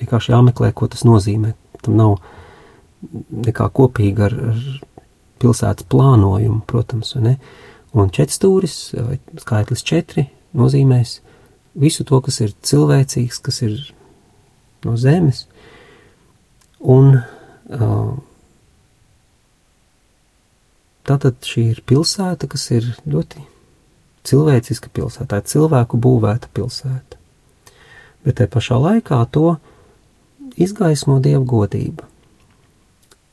[0.00, 1.54] vienkārši jāmeklē, ko tas nozīmē.
[1.84, 2.18] Tam nav
[3.30, 4.62] nekā kopīga ar, ar
[5.40, 7.38] pilsētas plānojumu, protams, ne?
[7.90, 8.76] Un četrstūris,
[9.42, 11.18] skaitlis četri, nozīmēs
[11.74, 13.78] visu to, kas ir cilvēcīgs, kas ir
[14.86, 15.44] no zemes,
[16.80, 18.12] un uh,
[21.08, 23.42] tātad šī ir pilsēta, kas ir ļoti
[24.30, 27.18] cilvēciska pilsēta, tā ir cilvēku būvēta pilsēta.
[28.24, 29.56] Bet te pašā laikā to
[30.60, 32.06] izgaismo dieva godība.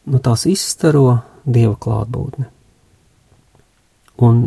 [0.07, 2.47] No tās izstaro dieva klātbūtne.
[4.23, 4.45] Un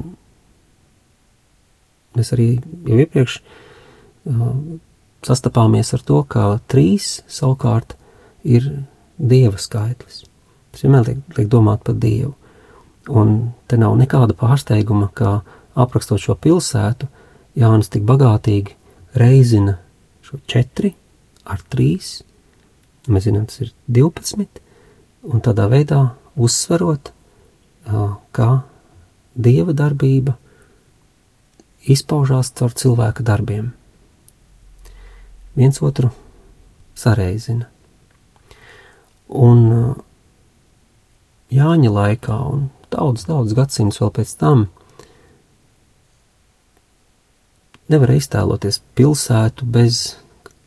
[2.19, 2.49] mēs arī
[2.89, 4.55] jau iepriekš uh,
[5.27, 7.95] sastapāmies ar to, ka trīs savukārt
[8.43, 8.67] ir
[9.21, 10.25] dieva skaitlis.
[10.73, 12.35] Tas vienmēr liek, liek domāt par dievu.
[13.11, 15.41] Un te nav nekāda pārsteiguma, ka
[15.79, 17.09] aprakstot šo pilsētu,
[17.59, 18.77] Jānis tik bagātīgi
[19.19, 19.81] reizina
[20.23, 20.93] šo četri
[21.51, 22.21] ar trīs,
[23.11, 24.61] mēs zinām, tas ir 12,
[25.27, 26.05] un tādā veidā
[26.39, 27.11] uzsverot,
[28.37, 28.51] kā
[29.43, 30.37] dieva darbība
[31.91, 33.73] izpaužās caur cilvēka darbiem.
[35.57, 36.13] Viens otru
[36.95, 37.67] sareizina.
[39.31, 39.67] Un
[41.51, 44.69] Jāņa laikā, un daudz, daudz gadsimtus vēl pēc tam,
[47.91, 49.99] nevar iztēloties pilsētu bez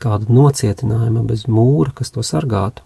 [0.04, 2.84] kāda nocietinājuma, bez mūra, kas to sargātu.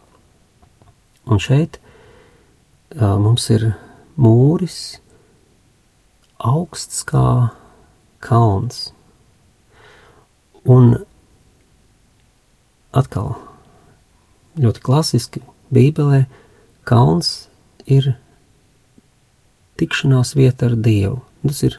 [1.25, 3.71] Un šeit uh, mums ir
[4.13, 4.99] mūris
[6.39, 7.51] augsts kā
[8.23, 8.91] kalns.
[10.67, 10.97] Un
[12.97, 13.35] atkal
[14.59, 16.25] ļoti klasiski Bībelē
[16.87, 17.47] kalns
[17.85, 18.15] ir
[19.77, 21.21] tikšanās vieta ar Dievu.
[21.47, 21.77] Tas ir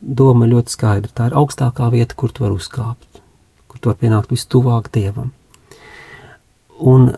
[0.00, 1.12] doma ļoti skaidra.
[1.12, 3.22] Tā ir augstākā vieta, kur tu vari uzkāpt,
[3.66, 5.32] kur tu vari pienākt vistuvāk dievam.
[6.76, 7.08] Un,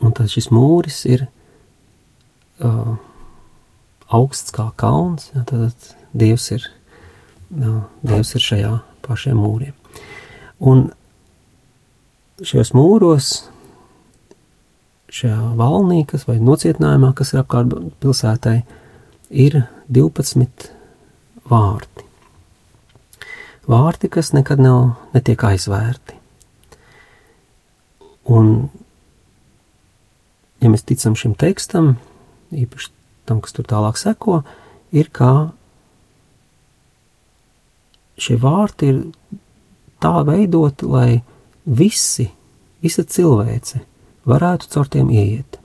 [0.00, 1.26] un tad šis mūris ir
[2.62, 2.94] uh,
[4.14, 6.66] augsts kā kalns, ja, tad dievs ir,
[7.58, 8.74] uh, dievs ir šajā
[9.06, 9.74] pašiem mūriem.
[10.64, 10.86] Un
[12.42, 13.32] šajos mūros,
[15.14, 18.58] šajā valnī, kas vai nocietinājumā, kas ir apkārt pilsētai,
[19.30, 19.60] ir
[19.92, 20.70] 12
[21.50, 22.06] vārti.
[23.70, 26.18] Vārti, kas nekad nav netiek aizvērti.
[28.34, 28.50] Un,
[30.64, 31.94] ja mēs ticam šim tekstam,
[32.52, 32.92] īpaši
[33.28, 34.42] tam, kas tur tālāk seko,
[34.94, 35.50] ir kā
[38.20, 39.00] šie vārti ir
[40.02, 41.10] tā veidoti, lai
[41.64, 42.28] visi,
[42.84, 43.80] visa cilvēce
[44.28, 45.58] varētu caur tiem ieiet.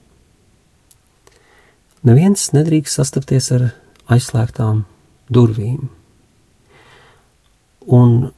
[2.07, 3.70] Neviens nedrīkst sastapties ar
[4.10, 4.86] aizslēgtām
[5.30, 5.89] durvīm.
[7.89, 8.30] Un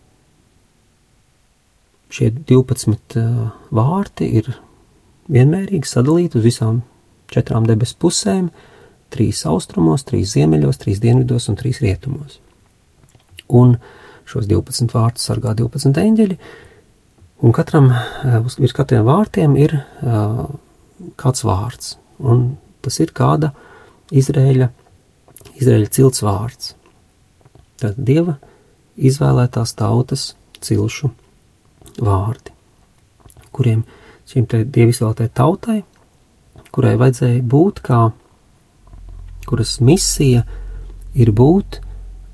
[2.11, 4.49] šie 12 uh, vārti ir
[5.31, 6.81] vienmērīgi sadalīti uz visām
[7.31, 8.49] četrām debesu pusēm,
[9.11, 12.39] trīs austrumos, trīs ziemeļos, trīs dienvidos un trīs rietumos.
[13.51, 13.75] Un
[14.29, 16.37] šos 12 vārtus sargā 12 eņģeļi,
[17.41, 17.89] un katram,
[18.45, 20.45] uz virs katriem vārtiem ir uh,
[21.19, 22.55] kāds vārds, un
[22.85, 23.51] tas ir kāda
[24.11, 24.67] Izrēļa,
[25.57, 26.73] Izrēļa cilts vārds.
[27.81, 28.37] Tad Dieva
[28.99, 30.31] izvēlētās tautas
[30.61, 31.09] cilšu
[32.03, 32.53] vārdi,
[33.55, 33.85] kuriem
[34.29, 35.79] šīm te Dieva izvēlētai tautai,
[36.71, 38.01] kurai vajadzēja būt kā,
[39.47, 40.43] kuras misija
[41.13, 41.81] ir būt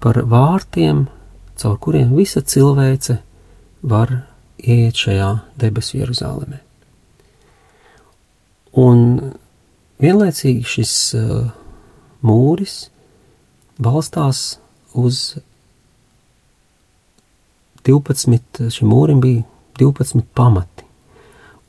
[0.03, 1.05] par vārtiem,
[1.57, 3.17] caur kuriem visa cilvēce
[3.81, 4.13] var
[4.57, 6.61] ieiet šajā debesu Jeruzālēmē.
[8.77, 9.03] Un
[10.01, 11.49] vienlaicīgi šis uh,
[12.21, 12.75] mūris
[13.81, 14.59] balstās
[14.97, 15.37] uz
[17.87, 19.45] 12, šim mūrim bija
[19.79, 20.85] 12 pamati,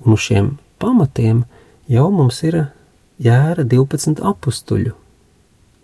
[0.05, 1.45] un uz šiem pamatiem
[1.89, 2.59] jau mums ir
[3.23, 4.95] jēra 12 apstuļu,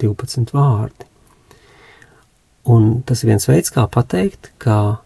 [0.02, 1.08] 12 vārdi.
[2.64, 5.00] Un tas ir viens veids, kā pateikt, ka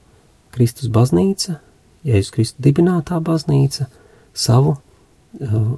[0.55, 1.59] Kristus baznīca,
[2.07, 3.89] Jēzus Kristus dibinātā baznīca,
[4.39, 5.72] savu uh,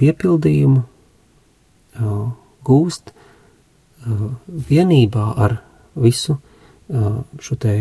[0.00, 2.24] piepildījumu uh,
[2.66, 4.26] gūst uh,
[4.70, 5.60] vienībā ar
[5.94, 7.76] visu uh, šo te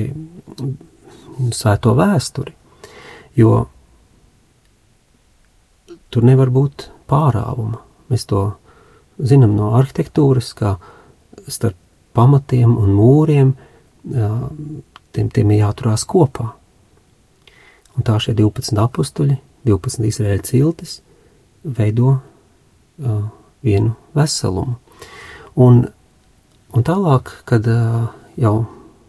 [1.56, 2.54] svēto vēsturi,
[3.40, 3.54] jo
[6.10, 7.82] tur nevar būt pārāvuma.
[8.10, 8.44] Mēs to
[9.20, 10.78] zinām no arhitektūras, kā
[11.48, 11.78] starp
[12.18, 13.52] pamatiem un mūriem
[15.14, 16.54] tiem, tiem ir jāturās kopā.
[17.98, 21.00] Un tā šie 12 apstuļi, 12 izraēļa ciltis
[21.64, 23.24] veido uh,
[23.66, 24.78] vienu veselumu.
[25.60, 25.82] Un,
[26.72, 28.08] un tālāk, kad uh,
[28.40, 28.56] jau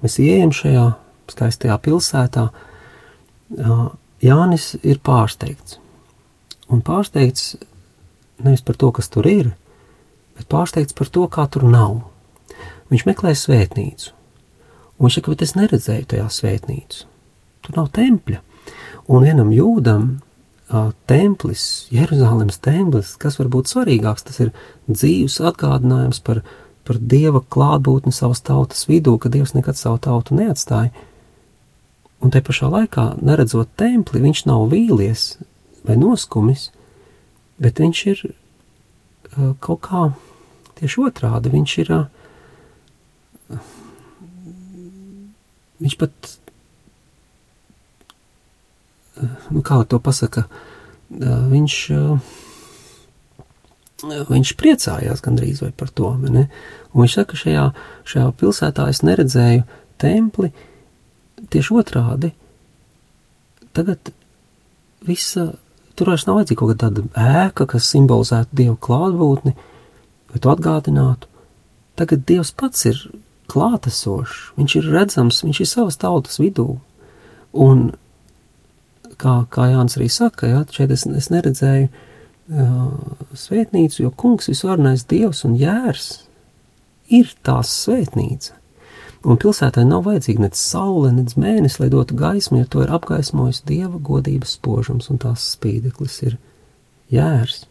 [0.02, 0.86] mēs ieejam šajā
[1.30, 3.84] skaistajā pilsētā, uh,
[4.20, 5.78] Jānis ir pārsteigts.
[6.68, 7.54] Un pārsteigts
[8.44, 9.54] nevis par to, kas tur ir,
[10.41, 12.01] bet pārsteigts par to, kā tur nav.
[12.91, 14.14] Viņš meklē svētnīcu.
[14.97, 17.05] Un viņš saka, bet es neredzēju tajā svētnīcu.
[17.64, 18.41] Tur nav tempļa.
[19.11, 24.53] Un vienam jūdam uh, templis, Jeruzalemes templis, kas var būt svarīgāks, tas ir
[24.88, 26.43] dzīves atgādinājums par,
[26.88, 30.93] par Dieva klātbūtni savas tautas vidū, ka Dievs nekad savu tautu neatstāja.
[32.20, 35.30] Un te pašā laikā, neredzot templi, viņš nav vīlies
[35.88, 36.68] vai noskumis,
[37.61, 40.11] bet viņš ir uh, kaut kā
[40.80, 41.52] tieši otrādi.
[41.52, 43.70] Viņš ir, uh,
[45.80, 46.12] viņš pat,
[49.20, 52.18] uh, nu kā to pasaka, uh, viņš, uh,
[54.32, 56.48] viņš priecājās gandrīz vai par to, ne?
[56.90, 57.70] Un viņš saka, šajā,
[58.08, 59.62] šajā pilsētā es neredzēju
[60.00, 60.48] templi,
[61.52, 62.32] tieši otrādi.
[63.76, 64.00] Tagad
[65.06, 65.52] visa
[66.00, 69.52] Tur vairs nav vajadzīga kaut kāda ēka, kas simbolizētu dievu klātbūtni,
[70.32, 71.28] vai to atgādinātu.
[71.98, 73.00] Tagad dievs pats ir
[73.50, 76.78] klātesošs, viņš ir redzams, viņš ir savas tautas vidū.
[77.52, 77.90] Un
[79.20, 85.04] kā, kā Jānis arī saka, jā, šeit es, es neredzēju uh, svētnīcu, jo kungs visvarenais
[85.10, 86.08] dievs un jērs
[87.10, 88.56] ir tās svētnīca.
[89.20, 93.60] Un pilsētai nav vajadzīga nec saule, nec mēnesis, lai dotu gaismu, jo to ir apgaismojis
[93.68, 96.38] dieva godības spožums, un tās spīdeklis ir
[97.12, 97.66] jērs.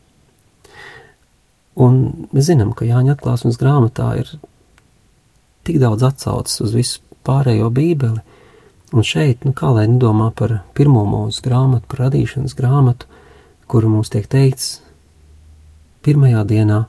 [1.80, 4.34] Un mēs zinām, ka Jāņa atklāsmes grāmatā ir
[5.68, 8.20] tik daudz atsaucas uz visu pārējo bībeli,
[8.92, 13.08] un šeit, nu kā lai nedomā par pirmo mūsu grāmatu, par radīšanas grāmatu,
[13.70, 14.80] kuru mums tiek teikts,
[16.06, 16.86] pirmajā dienā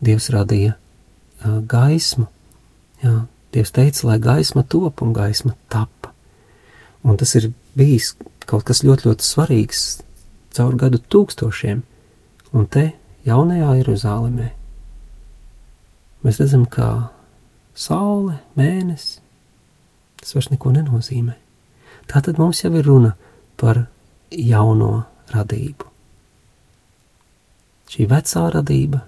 [0.00, 2.24] Dievs radīja uh, gaismu,
[3.02, 6.14] jā, Dievs teica, lai gaisma top un gaisma tapa.
[7.02, 8.14] Un tas ir bijis
[8.48, 9.82] kaut kas ļoti, ļoti svarīgs
[10.54, 11.82] caur gadu tūkstošiem,
[12.54, 12.86] un te
[13.26, 14.48] jaunajā Jeruzālēmē
[16.24, 17.10] mēs redzam, kā
[17.74, 19.20] saule, mēnesis,
[20.20, 21.36] tas vairs neko nenozīmē.
[22.10, 23.14] Tā tad mums jau ir runa
[23.60, 23.86] par
[24.30, 24.92] jauno
[25.32, 25.88] radību.
[27.90, 29.00] Šī vecā radība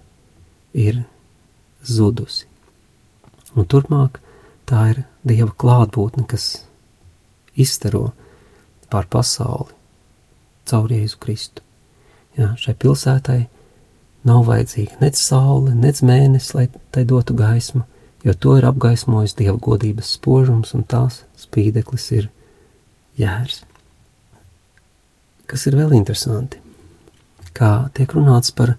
[0.72, 1.02] ir
[1.86, 2.48] zudusi,
[3.54, 4.22] un turpmāk
[4.72, 6.64] Tā ir Dieva klātbūtne, kas
[7.60, 8.12] izstaro
[8.88, 9.74] pār pasauli
[10.68, 11.64] caur Jēzu Kristu.
[12.38, 13.40] Jā, šai pilsētai
[14.28, 17.82] nav vajadzīga nec saule, nec mēnesis, lai tai dotu gaismu,
[18.22, 22.30] jo to ir apgaismojis Dieva godības spožums, un tās spīdeklis ir
[23.18, 23.62] jērs.
[25.50, 26.62] Kas ir vēl interesanti,
[27.52, 28.76] kā tiek runāts par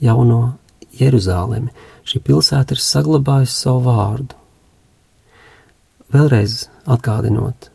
[0.00, 0.56] jauno
[0.96, 1.72] Jeruzālemi.
[2.06, 4.36] Šī pilsēta ir saglabājusi savu vārdu.
[6.14, 7.70] Vēlreiz atgādinot,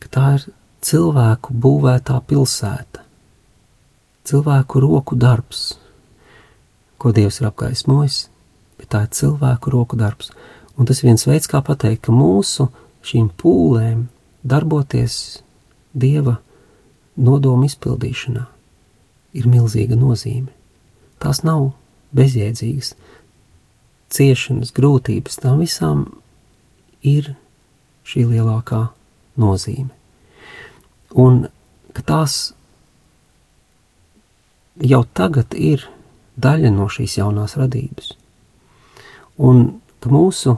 [0.00, 0.46] ka tā ir
[0.86, 3.04] cilvēku būvētā pilsēta,
[4.24, 5.74] cilvēku roku darbs,
[7.00, 8.22] ko Dievs ir apgaismojis,
[8.80, 10.30] bet tā ir cilvēku roku darbs.
[10.76, 12.68] Un tas ir viens veids, kā pateikt, ka mūsu
[13.06, 14.06] šīm pūlēm
[14.44, 15.42] darboties
[15.90, 16.38] Dieva
[17.18, 18.44] nodomu izpildīšanā
[19.36, 20.50] ir milzīga nozīme.
[21.20, 21.72] Tās nav
[22.16, 22.94] bezjēdzīgas
[24.10, 26.06] ciešanas, grūtības, tām visām
[27.06, 27.34] ir
[28.06, 28.86] šī lielākā
[29.40, 29.90] nozīme.
[31.14, 31.46] Un
[31.94, 32.38] ka tās
[34.80, 35.86] jau tagad ir
[36.42, 38.14] daļa no šīs jaunās radības.
[39.40, 40.56] Un ka mūsu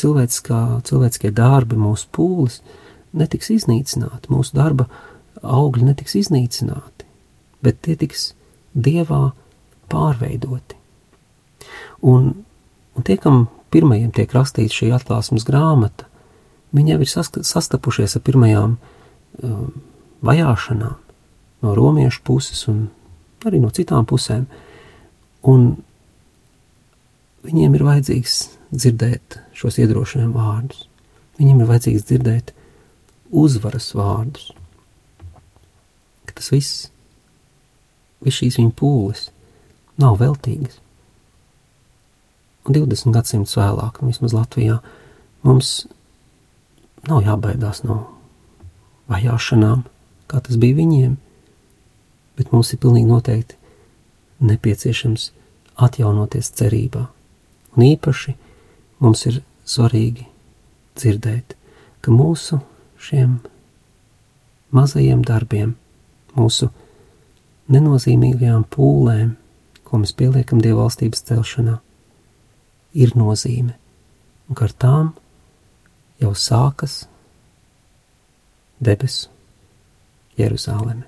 [0.00, 2.60] cilvēciskie darbi, mūsu pūles
[3.16, 4.86] netiks iznīcināti, mūsu darba
[5.42, 7.06] augļi netiks iznīcināti,
[7.64, 8.30] bet tie tiks
[8.74, 9.30] dievā
[9.90, 10.78] pārveidoti.
[12.06, 12.30] Un,
[12.96, 16.06] un tie, kam pirmajiem tiek rakstīta šī atklāsmes grāmata,
[16.76, 17.12] viņi jau ir
[17.50, 19.68] sastapušies ar pirmajām um,
[20.26, 20.96] vajāšanām
[21.60, 22.88] no romiešu puses un
[23.48, 24.46] arī no citām pusēm.
[25.48, 25.70] Un
[27.46, 28.38] viņiem ir vajadzīgs
[28.70, 30.86] dzirdēt šos iedrošinājumu vārdus.
[31.40, 32.52] Viņiem ir vajadzīgs dzirdēt
[33.30, 34.50] uzvaras vārdus.
[36.28, 36.90] Ka tas viss,
[38.24, 39.28] viss šīs viņa pūles,
[40.00, 40.78] nav veltīgas.
[42.68, 44.78] Un 20 gadsimtus vēlāk, vismaz Latvijā,
[45.46, 45.86] mums
[47.08, 48.02] nav jābaidās no
[49.10, 49.86] vajāšanām,
[50.30, 51.16] kā tas bija viņiem,
[52.40, 53.58] bet mums ir pilnīgi noteikti
[54.40, 55.30] nepieciešams
[55.80, 57.04] atjaunoties cerībā.
[57.76, 58.34] Un īpaši
[59.04, 60.24] mums ir svarīgi
[60.98, 61.54] dzirdēt,
[62.00, 62.60] ka mūsu
[63.00, 63.38] šiem
[64.74, 65.74] mazajiem darbiem,
[66.36, 66.70] mūsu
[67.70, 69.34] nenozīmīgajām pūlēm,
[69.84, 71.76] ko mēs pieliekam Dieva valstības celšanā,
[72.94, 73.76] ir nozīme,
[74.48, 75.12] un ka ar tām
[76.22, 77.04] jau sākas
[78.80, 79.30] debesu
[80.38, 81.06] Jeruzāleme.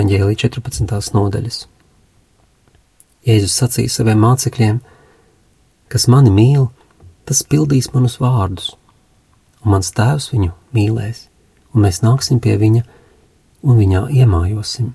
[0.00, 1.12] Evaņģēlī 14.
[1.12, 1.56] nodaļas.
[3.28, 4.78] Jēzus sacīja saviem mācekļiem,
[5.92, 6.70] kas mani mīl,
[7.28, 8.70] tas pildīs manus vārdus,
[9.60, 11.26] un mans tēvs viņu mīlēs,
[11.74, 12.86] un mēs nāksim pie viņa
[13.60, 14.94] un viņā iemājosim.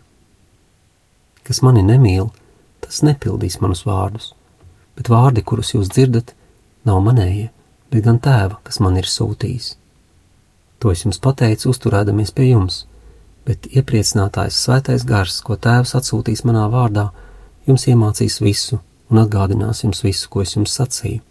[1.46, 2.32] Kas mani nemīl,
[2.82, 4.32] tas nepildīs manus vārdus,
[4.98, 6.34] bet vārdi, kurus jūs dzirdat,
[6.82, 7.52] nav manējie,
[7.94, 9.76] bet gan tēva, kas man ir sūtījis.
[10.82, 12.88] To es jums pateicu, uzturēdamies pie jums
[13.46, 17.10] bet iepriecinātājs svētais gars, ko tēvs atsūtīs manā vārdā,
[17.68, 18.80] jums iemācīs visu
[19.12, 21.22] un atgādinās jums visu, ko es jums sacīju.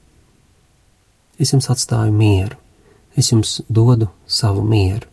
[1.39, 2.59] Es jums atstāju mieru,
[3.19, 5.09] es jums dodu savu mieru.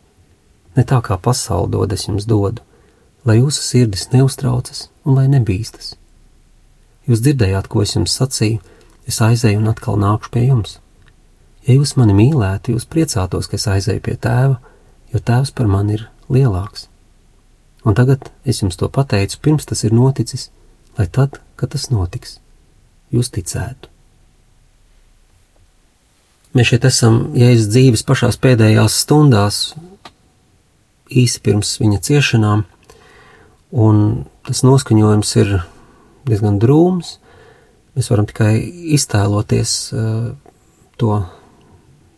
[0.77, 2.61] Ne tā kā pasaule dod, es jums dodu,
[3.25, 5.95] lai jūsu sirdis neuztraucas un lai nebīstas.
[7.09, 8.61] Jūs dzirdējāt, ko es jums sacīju,
[9.09, 10.77] es aizēju un atkal nākšu pie jums.
[11.65, 14.61] Ja jūs mani mīlētu, jūs priecātos, ka es aizēju pie tēva,
[15.13, 16.90] jo tēvs par mani ir lielāks.
[17.87, 20.49] Un tagad es jums to pateicu, pirms tas ir noticis,
[20.99, 22.37] lai tad, kad tas notiks,
[23.13, 23.89] jūs ticētu.
[26.51, 29.59] Mēs šeit esam Jēzus dzīves pašās pēdējās stundās,
[31.07, 32.65] īsi pirms viņa ciešanām,
[33.71, 34.01] un
[34.47, 35.53] tas noskaņojums ir
[36.27, 37.15] diezgan drūms.
[37.95, 38.53] Mēs varam tikai
[38.95, 40.33] iztēloties uh,
[40.99, 41.21] to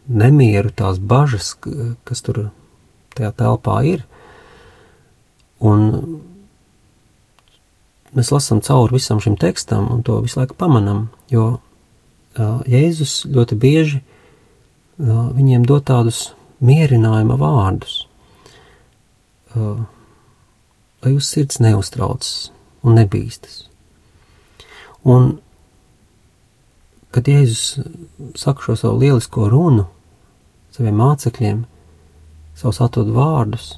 [0.07, 1.53] nemieru, tās bažas,
[2.03, 2.47] kas tur
[3.15, 4.03] tajā telpā ir.
[5.63, 5.83] Un
[8.13, 13.57] mēs lasām cauri visam šim tekstam un to visu laiku pamanām, jo uh, Jēzus ļoti
[13.59, 16.33] bieži uh, viņiem dod tādus
[16.63, 18.03] mierinājuma vārdus,
[19.55, 19.85] uh,
[21.03, 22.51] lai jūs sirds neuztraucas
[22.83, 23.63] un nebīstas.
[25.03, 25.37] Un,
[27.15, 27.79] kad Jēzus
[28.39, 29.87] saka šo savu lielisko runu
[30.73, 31.63] saviem mācekļiem,
[32.57, 33.77] savus atvadu vārdus,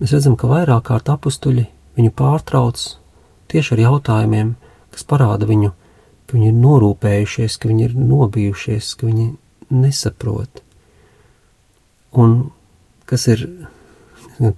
[0.00, 1.66] mēs redzam, ka vairāk kārt apstuļi
[1.98, 2.82] viņu pārtrauc
[3.52, 4.54] tieši ar jautājumiem,
[4.94, 5.72] kas parāda viņu,
[6.26, 9.26] ka viņi ir norūpējušies, ka viņi ir nobijušies, ka viņi
[9.70, 10.62] nesaprot.
[12.16, 12.50] Un
[13.06, 13.44] kas ir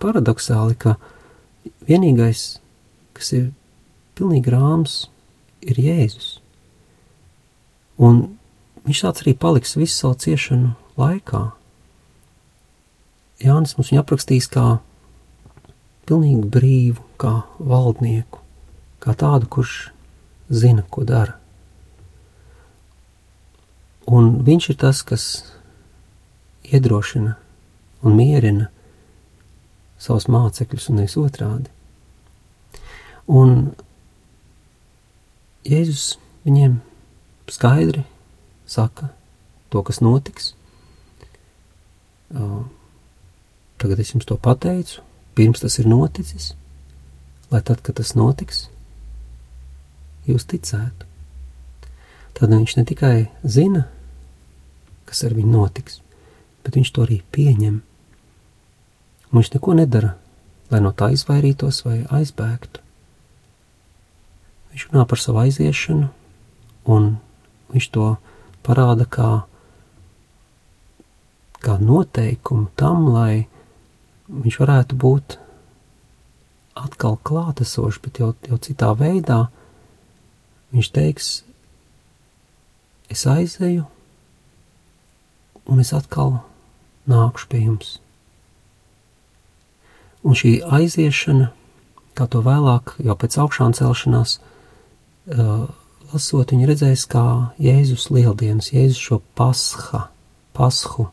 [0.00, 0.96] paradoxāli, ka
[1.88, 2.44] vienīgais,
[3.16, 3.50] kas ir
[4.18, 5.06] pilnīgi rāms,
[5.62, 6.36] ir Jēzus.
[8.02, 8.22] Un
[8.86, 11.42] viņš tāds arī paliks visu savu ciešanu laikā.
[13.42, 14.80] Jānis mums viņu aprakstīs kā
[16.08, 18.40] pilnīgi brīvu, kā valdnieku,
[19.02, 19.76] kā tādu, kurš
[20.52, 21.38] zina, ko dara.
[24.10, 25.26] Un viņš ir tas, kas
[26.66, 27.36] iedrošina
[28.02, 28.68] un mierina
[30.02, 31.70] savus mācekļus un nevis otrādi.
[33.30, 33.70] Un
[35.62, 36.80] Jēzus viņiem
[37.46, 38.02] skaidri
[38.66, 39.12] saka
[39.70, 40.52] to, kas notiks.
[42.32, 45.04] Tagad es jums to pateicu,
[45.34, 46.52] pirms tas ir noticis,
[47.52, 48.66] lai tad, kad tas notiks,
[50.28, 51.08] jūs ticētu.
[52.32, 53.86] Tad viņš ne tikai zina,
[55.08, 56.00] kas ar viņu notiks,
[56.64, 57.80] bet viņš to arī pieņem.
[59.30, 60.14] Un viņš neko nedara,
[60.72, 62.80] lai no tā izvairītos vai aizbēgtu.
[64.72, 66.08] Viņš runā par savu aiziešanu,
[66.88, 67.08] un
[67.72, 68.14] viņš to
[68.64, 69.30] parāda kā,
[71.60, 73.51] kā noteikumu tam, lai
[74.32, 75.36] viņš varētu būt
[76.78, 79.46] atkal klātesošs, bet jau, jau citā veidā.
[80.72, 81.32] Viņš teiks,
[83.12, 83.84] es aizeju,
[85.68, 86.40] un es atkal
[87.10, 87.98] nākšu pie jums.
[90.22, 91.50] Un šī aiziešana,
[92.16, 95.66] kā to vēlāk, jau pēc augšām celšanās, uh,
[96.12, 97.24] lasot, viņi redzēs, kā
[97.60, 100.06] Jēzus lieldienas, Jēzus šo pasha,
[100.56, 101.08] pashu,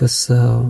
[0.00, 0.66] kas uh,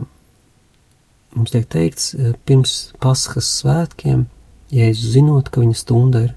[1.36, 4.26] mums tiek teikts uh, pirms paskas svētkiem,
[4.70, 6.34] Jēzus zinot, ka viņa stunda ir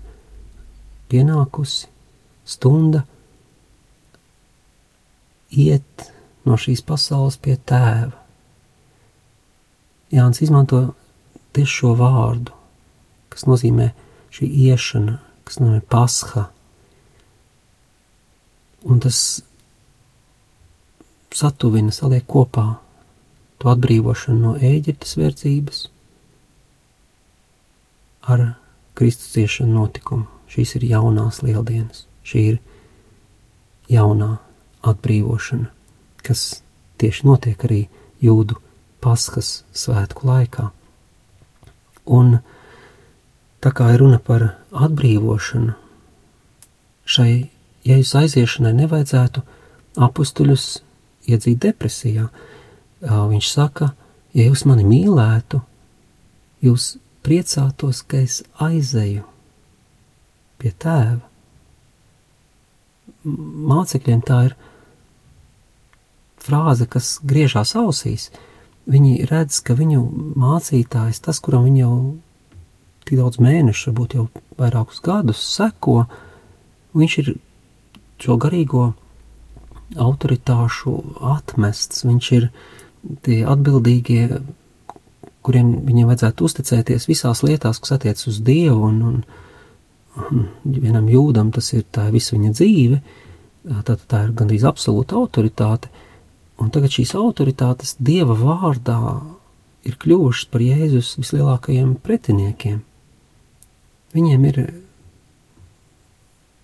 [1.12, 1.86] pienākusi,
[2.50, 3.04] stunda
[5.54, 6.08] iet
[6.48, 8.18] no šīs pasaules pie tēva.
[10.14, 10.82] Jānis izmanto
[11.54, 12.54] tieši šo vārdu,
[13.34, 13.92] kas nozīmē
[14.34, 16.48] šī iešana, kas nozīmē pasha,
[18.90, 19.20] un tas
[21.34, 22.83] satuvina, saliek kopā
[23.62, 25.82] to atbrīvošanu no Ēģiptes verdzības
[28.34, 28.46] ar
[28.94, 30.28] Kristus ciešanu notikumu.
[30.54, 32.58] Šīs ir jaunās lieldienas, šī ir
[33.90, 34.36] jaunā
[34.86, 35.72] atbrīvošana,
[36.22, 36.62] kas
[37.02, 37.80] tieši notiek arī
[38.22, 38.60] jūdu
[39.02, 40.70] paskas svētku laikā.
[42.06, 42.38] Un
[43.64, 45.74] tā kā ir runa par atbrīvošanu,
[47.04, 47.32] šai
[47.84, 49.42] Jēzus aiziešanai nevajadzētu
[50.06, 50.68] apstuļus
[51.28, 52.30] iedzīt depresijā.
[53.04, 53.92] Viņš saka,
[54.32, 55.60] ja jūs mani mīlētu,
[56.64, 56.94] jūs
[57.24, 59.26] priecātos, ka es aizeju
[60.62, 61.22] pie tēva.
[63.24, 64.56] Mācekļiem tā ir
[66.44, 68.30] frāze, kas griežās ausīs.
[68.88, 70.02] Viņi redz, ka viņu
[70.40, 71.96] mācītājs, tas, kuram viņi jau
[73.08, 74.28] tik daudz mēnešu, varbūt jau
[74.60, 76.04] vairākus gadus seko,
[76.96, 77.32] viņš ir
[78.24, 78.90] šo garīgo
[80.00, 80.94] autoritāšu
[81.34, 82.04] atmests.
[82.08, 82.50] Viņš ir
[83.26, 84.28] tie atbildīgie,
[85.44, 89.20] kuriem viņiem vajadzētu uzticēties visās lietās, kas attiec uz Dievu, un, un,
[90.24, 93.02] un vienam jūdam tas ir tā visa viņa dzīve,
[93.88, 95.92] tā, tā ir gandrīz absolūta autoritāte,
[96.62, 99.00] un tagad šīs autoritātes Dieva vārdā
[99.84, 102.80] ir kļuvušas par Jēzus vislielākajiem pretiniekiem.
[104.14, 104.60] Viņiem ir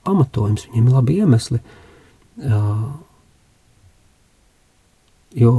[0.07, 1.59] pamatojums, viņiem ir labi iemesli,
[5.43, 5.53] jo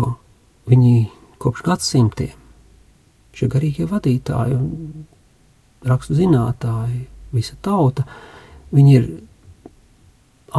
[0.70, 0.94] viņi
[1.42, 2.36] kopš gadsimtiem
[3.36, 5.04] šie garīgie vadītāji un
[5.86, 8.04] rakstu zinātāji, visa tauta,
[8.74, 9.06] viņi ir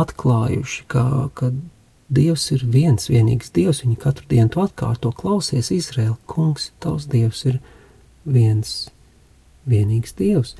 [0.01, 1.05] atklājuši, ka,
[1.36, 1.51] ka
[2.12, 3.86] Dievs ir viens, vienīgs Dievs.
[3.86, 7.62] Viņi katru dienu to atkārto, klausies, Izraēla kungs, tavs Dievs ir
[8.28, 8.74] viens,
[9.64, 10.57] vienīgs Dievs.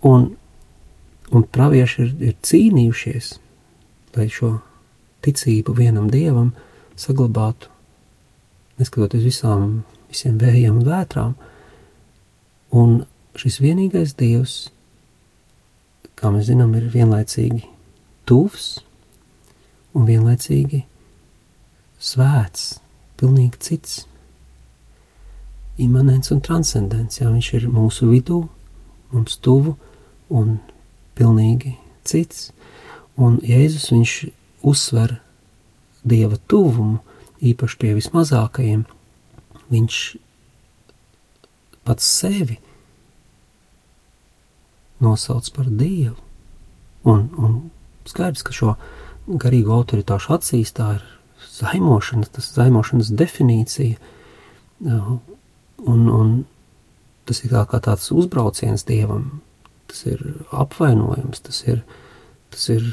[0.00, 0.30] Un
[1.30, 3.32] un pravieši ir, ir cīnījušies,
[4.16, 4.54] lai šo
[5.24, 6.52] ticību vienam dievam
[6.98, 7.70] saglabātu,
[8.78, 11.36] neskatoties visām, visiem vējiem un vētrām.
[12.78, 12.98] Un
[13.38, 14.58] šis vienīgais dievs,
[16.18, 17.64] kā mēs zinām, ir vienlaicīgi
[18.28, 18.78] tuvs
[19.96, 20.82] un vienlaicīgi
[21.98, 22.78] svēts,
[23.18, 23.98] pilnīgi cits,
[25.78, 27.20] imanents un transcendents.
[27.20, 28.42] Jā, viņš ir mūsu vidū,
[29.14, 29.76] mums tuvu
[30.28, 30.58] un
[31.18, 31.76] pilnīgi
[32.06, 32.50] cits.
[33.18, 34.14] Un Jēzus viņš
[34.68, 35.16] uzsver
[36.06, 37.00] dieva tuvumu,
[37.44, 38.86] īpaši pie vismazākajiem.
[39.68, 39.98] Viņš
[41.88, 42.58] pats sevi
[45.04, 46.16] nosauc par Dievu.
[47.08, 47.58] Un, un
[48.08, 48.74] skaidrs, ka šo
[49.28, 51.04] garīgo autoritāšu acīs tā ir
[51.58, 53.98] zaimošana, tas zaimošanas definīcija,
[54.88, 56.32] un, un
[57.28, 59.40] tas ir kā, kā tāds uzbrauciens Dievam,
[59.90, 60.22] tas ir
[60.52, 61.84] apvainojums, tas ir,
[62.52, 62.88] tas ir,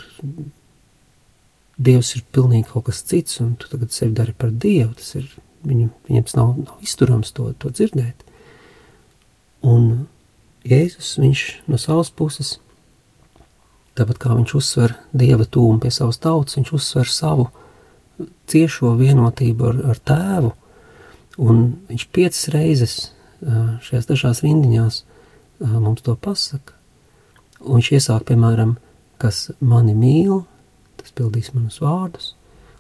[1.76, 5.28] Dievs ir pilnīgi kaut kas cits, un tu tagad sevi dari par Dievu, tas ir,
[5.68, 8.24] viņam, viņam tas nav, nav izturams to, to dzirdēt.
[9.66, 10.06] Un
[10.66, 12.56] Jēzus, viņš no savas puses,
[13.98, 17.50] tāpat kā viņš uzsver Dieva tūmu pie savas tautas, viņš uzsver savu
[18.50, 20.54] ciešo vienotību ar, ar tēvu,
[21.44, 21.62] un
[21.92, 22.96] viņš piecas reizes
[23.44, 25.04] šajās dažās rindiņās
[25.60, 26.74] mums to pasaka.
[27.62, 28.76] Un viņš iesāk, piemēram,
[29.22, 30.44] kas mani mīl,
[31.06, 32.34] tas pildīs manus vārdus,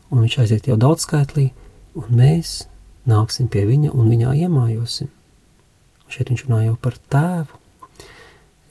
[0.09, 1.51] un viņš aiziet jau daudzskaitlī,
[1.97, 2.63] un mēs
[3.05, 5.11] nāksim pie viņa un viņā iemājosim.
[6.09, 7.61] Šeit viņš runā jau par tēvu,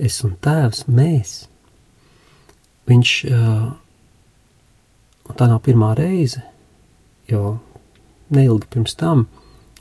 [0.02, 1.34] es un tēvs, mēs.
[2.90, 3.10] Viņš,
[5.24, 6.42] un tā nav pirmā reize,
[7.30, 7.58] jo
[8.34, 9.26] neilgi pirms tam,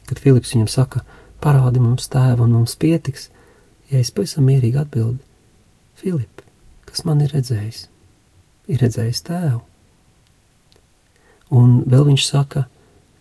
[0.07, 1.03] kad Filips viņam saka,
[1.43, 3.30] parādi mums tēvu un mums pietiks,
[3.89, 5.19] ja es pavisam mierīgi atbildu,
[5.97, 6.41] Filip,
[6.89, 7.88] kas man ir redzējis?
[8.72, 9.61] Ir redzējis tēvu.
[11.53, 12.66] Un vēl viņš saka,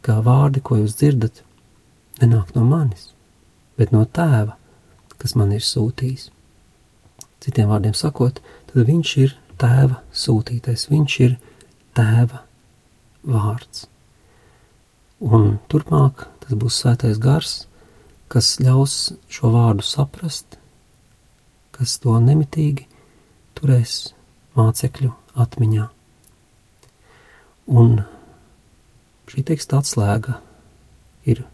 [0.02, 1.42] ka vārdi, ko jūs dzirdat,
[2.22, 3.10] nenāk no manis,
[3.76, 4.56] bet no tēva,
[5.18, 6.30] kas man ir sūtījis.
[7.42, 8.38] Citiem vārdiem sakot,
[8.70, 11.36] tad viņš ir tēva sūtītais, viņš ir
[11.98, 12.42] tēva
[13.26, 13.86] vārds.
[15.22, 17.66] Un turpmāk tas būs svētais gars,
[18.32, 20.56] kas ļaus šo vārdu saprast,
[21.74, 22.88] kas to nemitīgi
[23.58, 24.14] turēs
[24.58, 25.86] mācekļu atmiņā.
[27.72, 28.02] Un
[29.30, 30.38] šī teksta atslēga
[31.28, 31.44] ir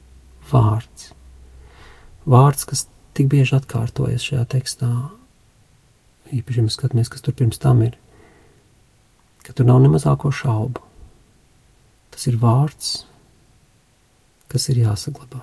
[0.51, 1.13] vārds.
[2.29, 4.91] Vārds, kas tik bieži atkārtojas šajā tekstā,
[6.35, 7.97] īpaši, ja skatāmies, kas tur pirms tam ir,
[9.47, 10.83] ka tur nav ne mazāko šaubu.
[12.13, 13.05] Tas ir vārds,
[14.51, 15.41] kas ir jāsaglabā.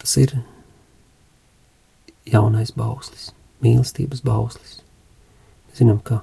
[0.00, 0.38] Tas ir
[2.30, 3.30] jaunais bauslis,
[3.60, 4.78] mīlestības bauslis.
[5.68, 6.22] Mēs zinām, ka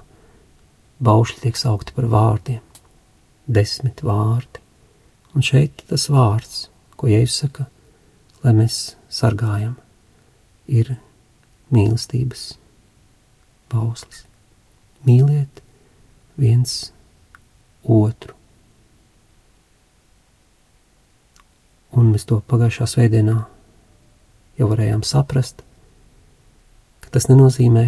[1.04, 2.62] baušļi tiek saukti par vārdiem,
[3.46, 4.62] desmit vārdi.
[5.36, 6.68] Un šeit tas vārds,
[6.98, 7.68] ko Jēzus saka,
[8.42, 9.76] lai mēs sargājam,
[10.66, 10.96] ir
[11.74, 12.50] mīlestības
[13.72, 14.24] bauslis.
[15.06, 15.62] Mīliet
[16.40, 16.90] viens
[17.84, 18.34] otru.
[21.98, 23.38] Un mēs to pagājušā svētdienā
[24.58, 25.62] jau varējām saprast,
[27.02, 27.86] ka tas nenozīmē,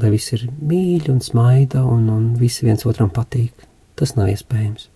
[0.00, 3.66] lai viss ir mīļi un smaida un, un visi viens otram patīk.
[3.98, 4.88] Tas nav iespējams.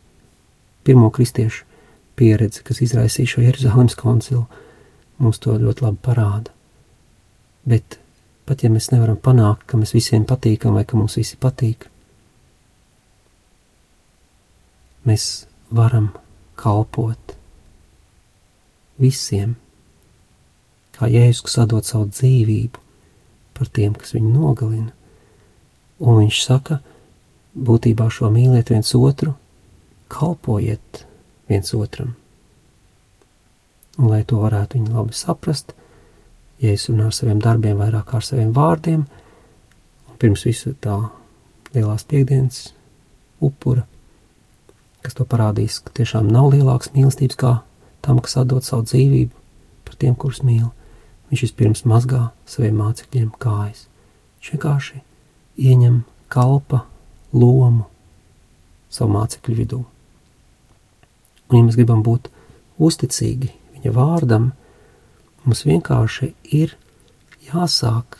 [0.86, 1.66] Pirmo kristiešu
[2.16, 4.47] pieredze, kas izraisīja šo Jeruzalemes koncilu,
[5.20, 6.55] mums to ļoti labi parāda.
[7.68, 7.99] Bet
[8.49, 11.88] pat ja mēs nevaram panākt, ka mēs visiem patīkam vai ka mums visi patīk,
[15.07, 16.12] mēs varam
[16.57, 17.36] kalpot
[19.03, 19.57] visiem,
[20.97, 22.86] kā Jēzus, kas atdod savu dzīvību
[23.57, 24.92] par tiem, kas viņu nogalina.
[25.98, 26.80] Un viņš saka,
[27.57, 29.32] būtībā šo mīliet viens otru,
[30.12, 31.04] kalpojiet
[31.48, 32.14] viens otram.
[33.96, 35.72] Un, lai to varētu viņi labi saprast,
[36.61, 39.02] Jēzus runā ar saviem darbiem vairāk ar saviem vārdiem,
[40.09, 40.94] un pirms visu tā
[41.74, 42.70] lielās piekdienas
[43.44, 43.84] upura,
[45.04, 47.52] kas to parādīs, ka tiešām nav lielāks mīlestības kā
[48.04, 49.44] tam, kas atdod savu dzīvību
[49.84, 50.70] par tiem, kurus mīl.
[51.31, 53.87] Viņš vispirms mazgā saviem mācekļiem kājas.
[54.39, 55.03] Viņš vienkārši
[55.59, 56.03] ieņem
[56.33, 56.85] kalpa
[57.35, 57.87] lomu
[58.93, 59.81] savu mācekļu vidū.
[61.47, 62.31] Un, ja mēs gribam būt
[62.83, 64.53] uzticīgi viņa vārdam,
[65.47, 66.72] Mums vienkārši ir
[67.47, 68.16] jāsāk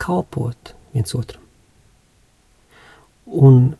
[0.00, 1.42] kalpot viens otram.
[3.26, 3.74] Un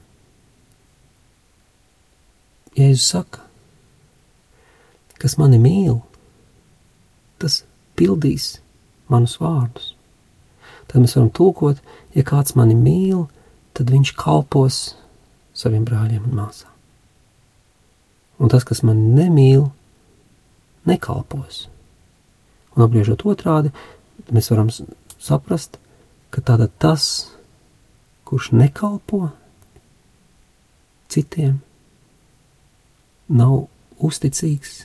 [2.77, 3.41] Jēzus saka,
[5.17, 6.03] kas mani mīl,
[7.41, 7.63] tas
[7.99, 8.57] pildīs
[9.13, 9.93] manus vārdus.
[10.87, 11.81] Tad mēs varam tulkot,
[12.15, 13.27] ja kāds mani mīl,
[13.77, 14.81] tad viņš kalpos
[15.57, 16.73] saviem brāļiem un māsām.
[18.39, 19.71] Un tas, kas man nemīl,
[20.87, 21.67] nekalpos.
[22.77, 23.73] Un apgriežot otrādi,
[24.31, 25.79] mēs varam saprast,
[26.31, 27.07] ka tātad tas,
[28.29, 29.31] kurš nekalpo
[31.13, 31.61] citiem,
[33.29, 33.67] nav
[34.03, 34.85] uzticīgs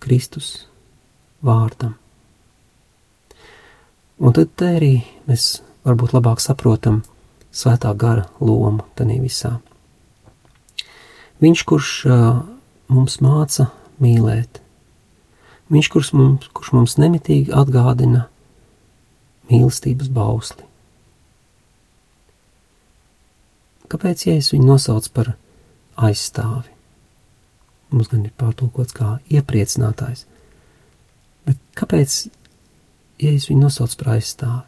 [0.00, 0.52] Kristus
[1.44, 1.96] vārdam.
[4.20, 7.02] Un tad arī mēs varbūt labāk saprotam
[7.50, 9.52] svētā gara lomu tajā visā.
[11.40, 12.42] Viņš, kurš uh,
[12.92, 13.70] mums māca
[14.02, 14.60] mīlēt,
[15.70, 18.24] Viņš, kurš mums, kurš mums nemitīgi atgādina
[19.50, 20.66] mīlestības bausli.
[23.90, 25.30] Kāpēc Jēzus viņu nosauc par
[26.08, 26.74] aizstāvi?
[27.94, 30.24] Mums gan ir pārtulkots kā iepriecinātājs,
[31.46, 32.18] bet kāpēc
[33.20, 34.66] Jēzus viņu nosauc par aizstāvi?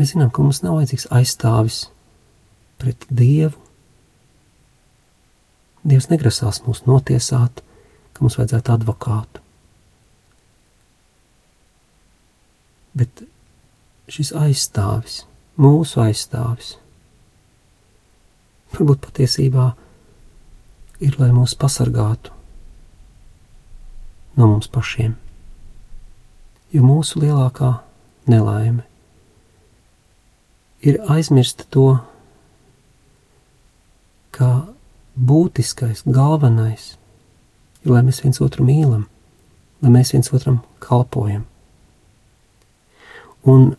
[0.00, 1.82] Mēs zinām, ka mums nav vajadzīgs aizstāvis
[2.80, 3.58] pret Dievu.
[5.84, 7.62] Dievs negrasās mūs notiesāt,
[8.16, 9.44] ka mums vajadzētu advokātu.
[12.96, 13.22] Bet
[14.10, 15.22] šis aizstāvis,
[15.60, 16.74] mūsu aizstāvis,
[18.74, 19.70] varbūt patiesībā
[20.98, 22.39] ir, lai mūs pasargātu
[24.40, 25.16] no mums pašiem.
[26.72, 27.74] Jo mūsu lielākā
[28.30, 28.86] nelaime
[30.80, 31.98] ir aizmirst to,
[34.32, 34.50] ka
[35.20, 36.94] būtiskais, galvenais
[37.84, 39.04] ir, lai mēs viens otru mīlam,
[39.82, 41.44] lai mēs viens otram kalpojam.
[43.48, 43.74] Un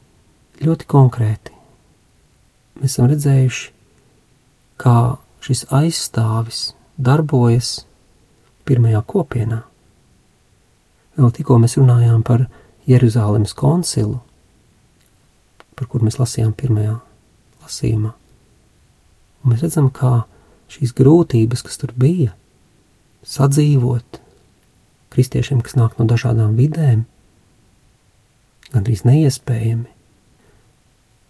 [0.61, 1.53] ļoti konkrēti
[2.81, 3.71] mēs esam redzējuši,
[4.81, 4.97] kā
[5.41, 7.83] šis aizstāvis darbojas
[8.65, 9.61] pirmajā kopienā.
[11.21, 12.47] Vēl tikko mēs runājām par
[12.89, 14.17] Jeruzalemes koncilu,
[15.77, 16.95] par kur mēs lasījām pirmajā
[17.61, 18.15] lasījumā.
[19.41, 20.23] Un mēs redzam, kā
[20.73, 22.33] šīs grūtības, kas tur bija,
[23.21, 24.17] sadzīvot
[25.13, 27.03] kristiešiem, kas nāk no dažādām vidēm,
[28.71, 29.89] gandrīz neiespējami.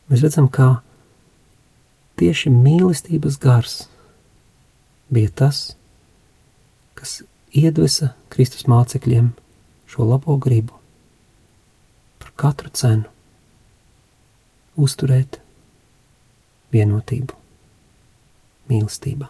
[0.08, 0.70] Mēs redzam, kā
[2.22, 3.78] tieši mīlestības gars
[5.12, 5.64] bija tas,
[6.96, 7.22] kas
[7.52, 9.34] iedvesa Kristus mācekļiem
[9.92, 10.78] šo labo gribu
[12.22, 13.10] par katru cenu
[14.80, 15.42] uzturēt
[16.72, 17.36] vienotību
[18.72, 19.28] mīlestībā.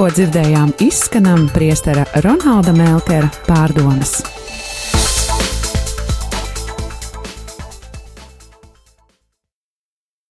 [0.00, 4.22] Tikko dzirdējām izskanam priestera Ronalda Melkera pārdomas.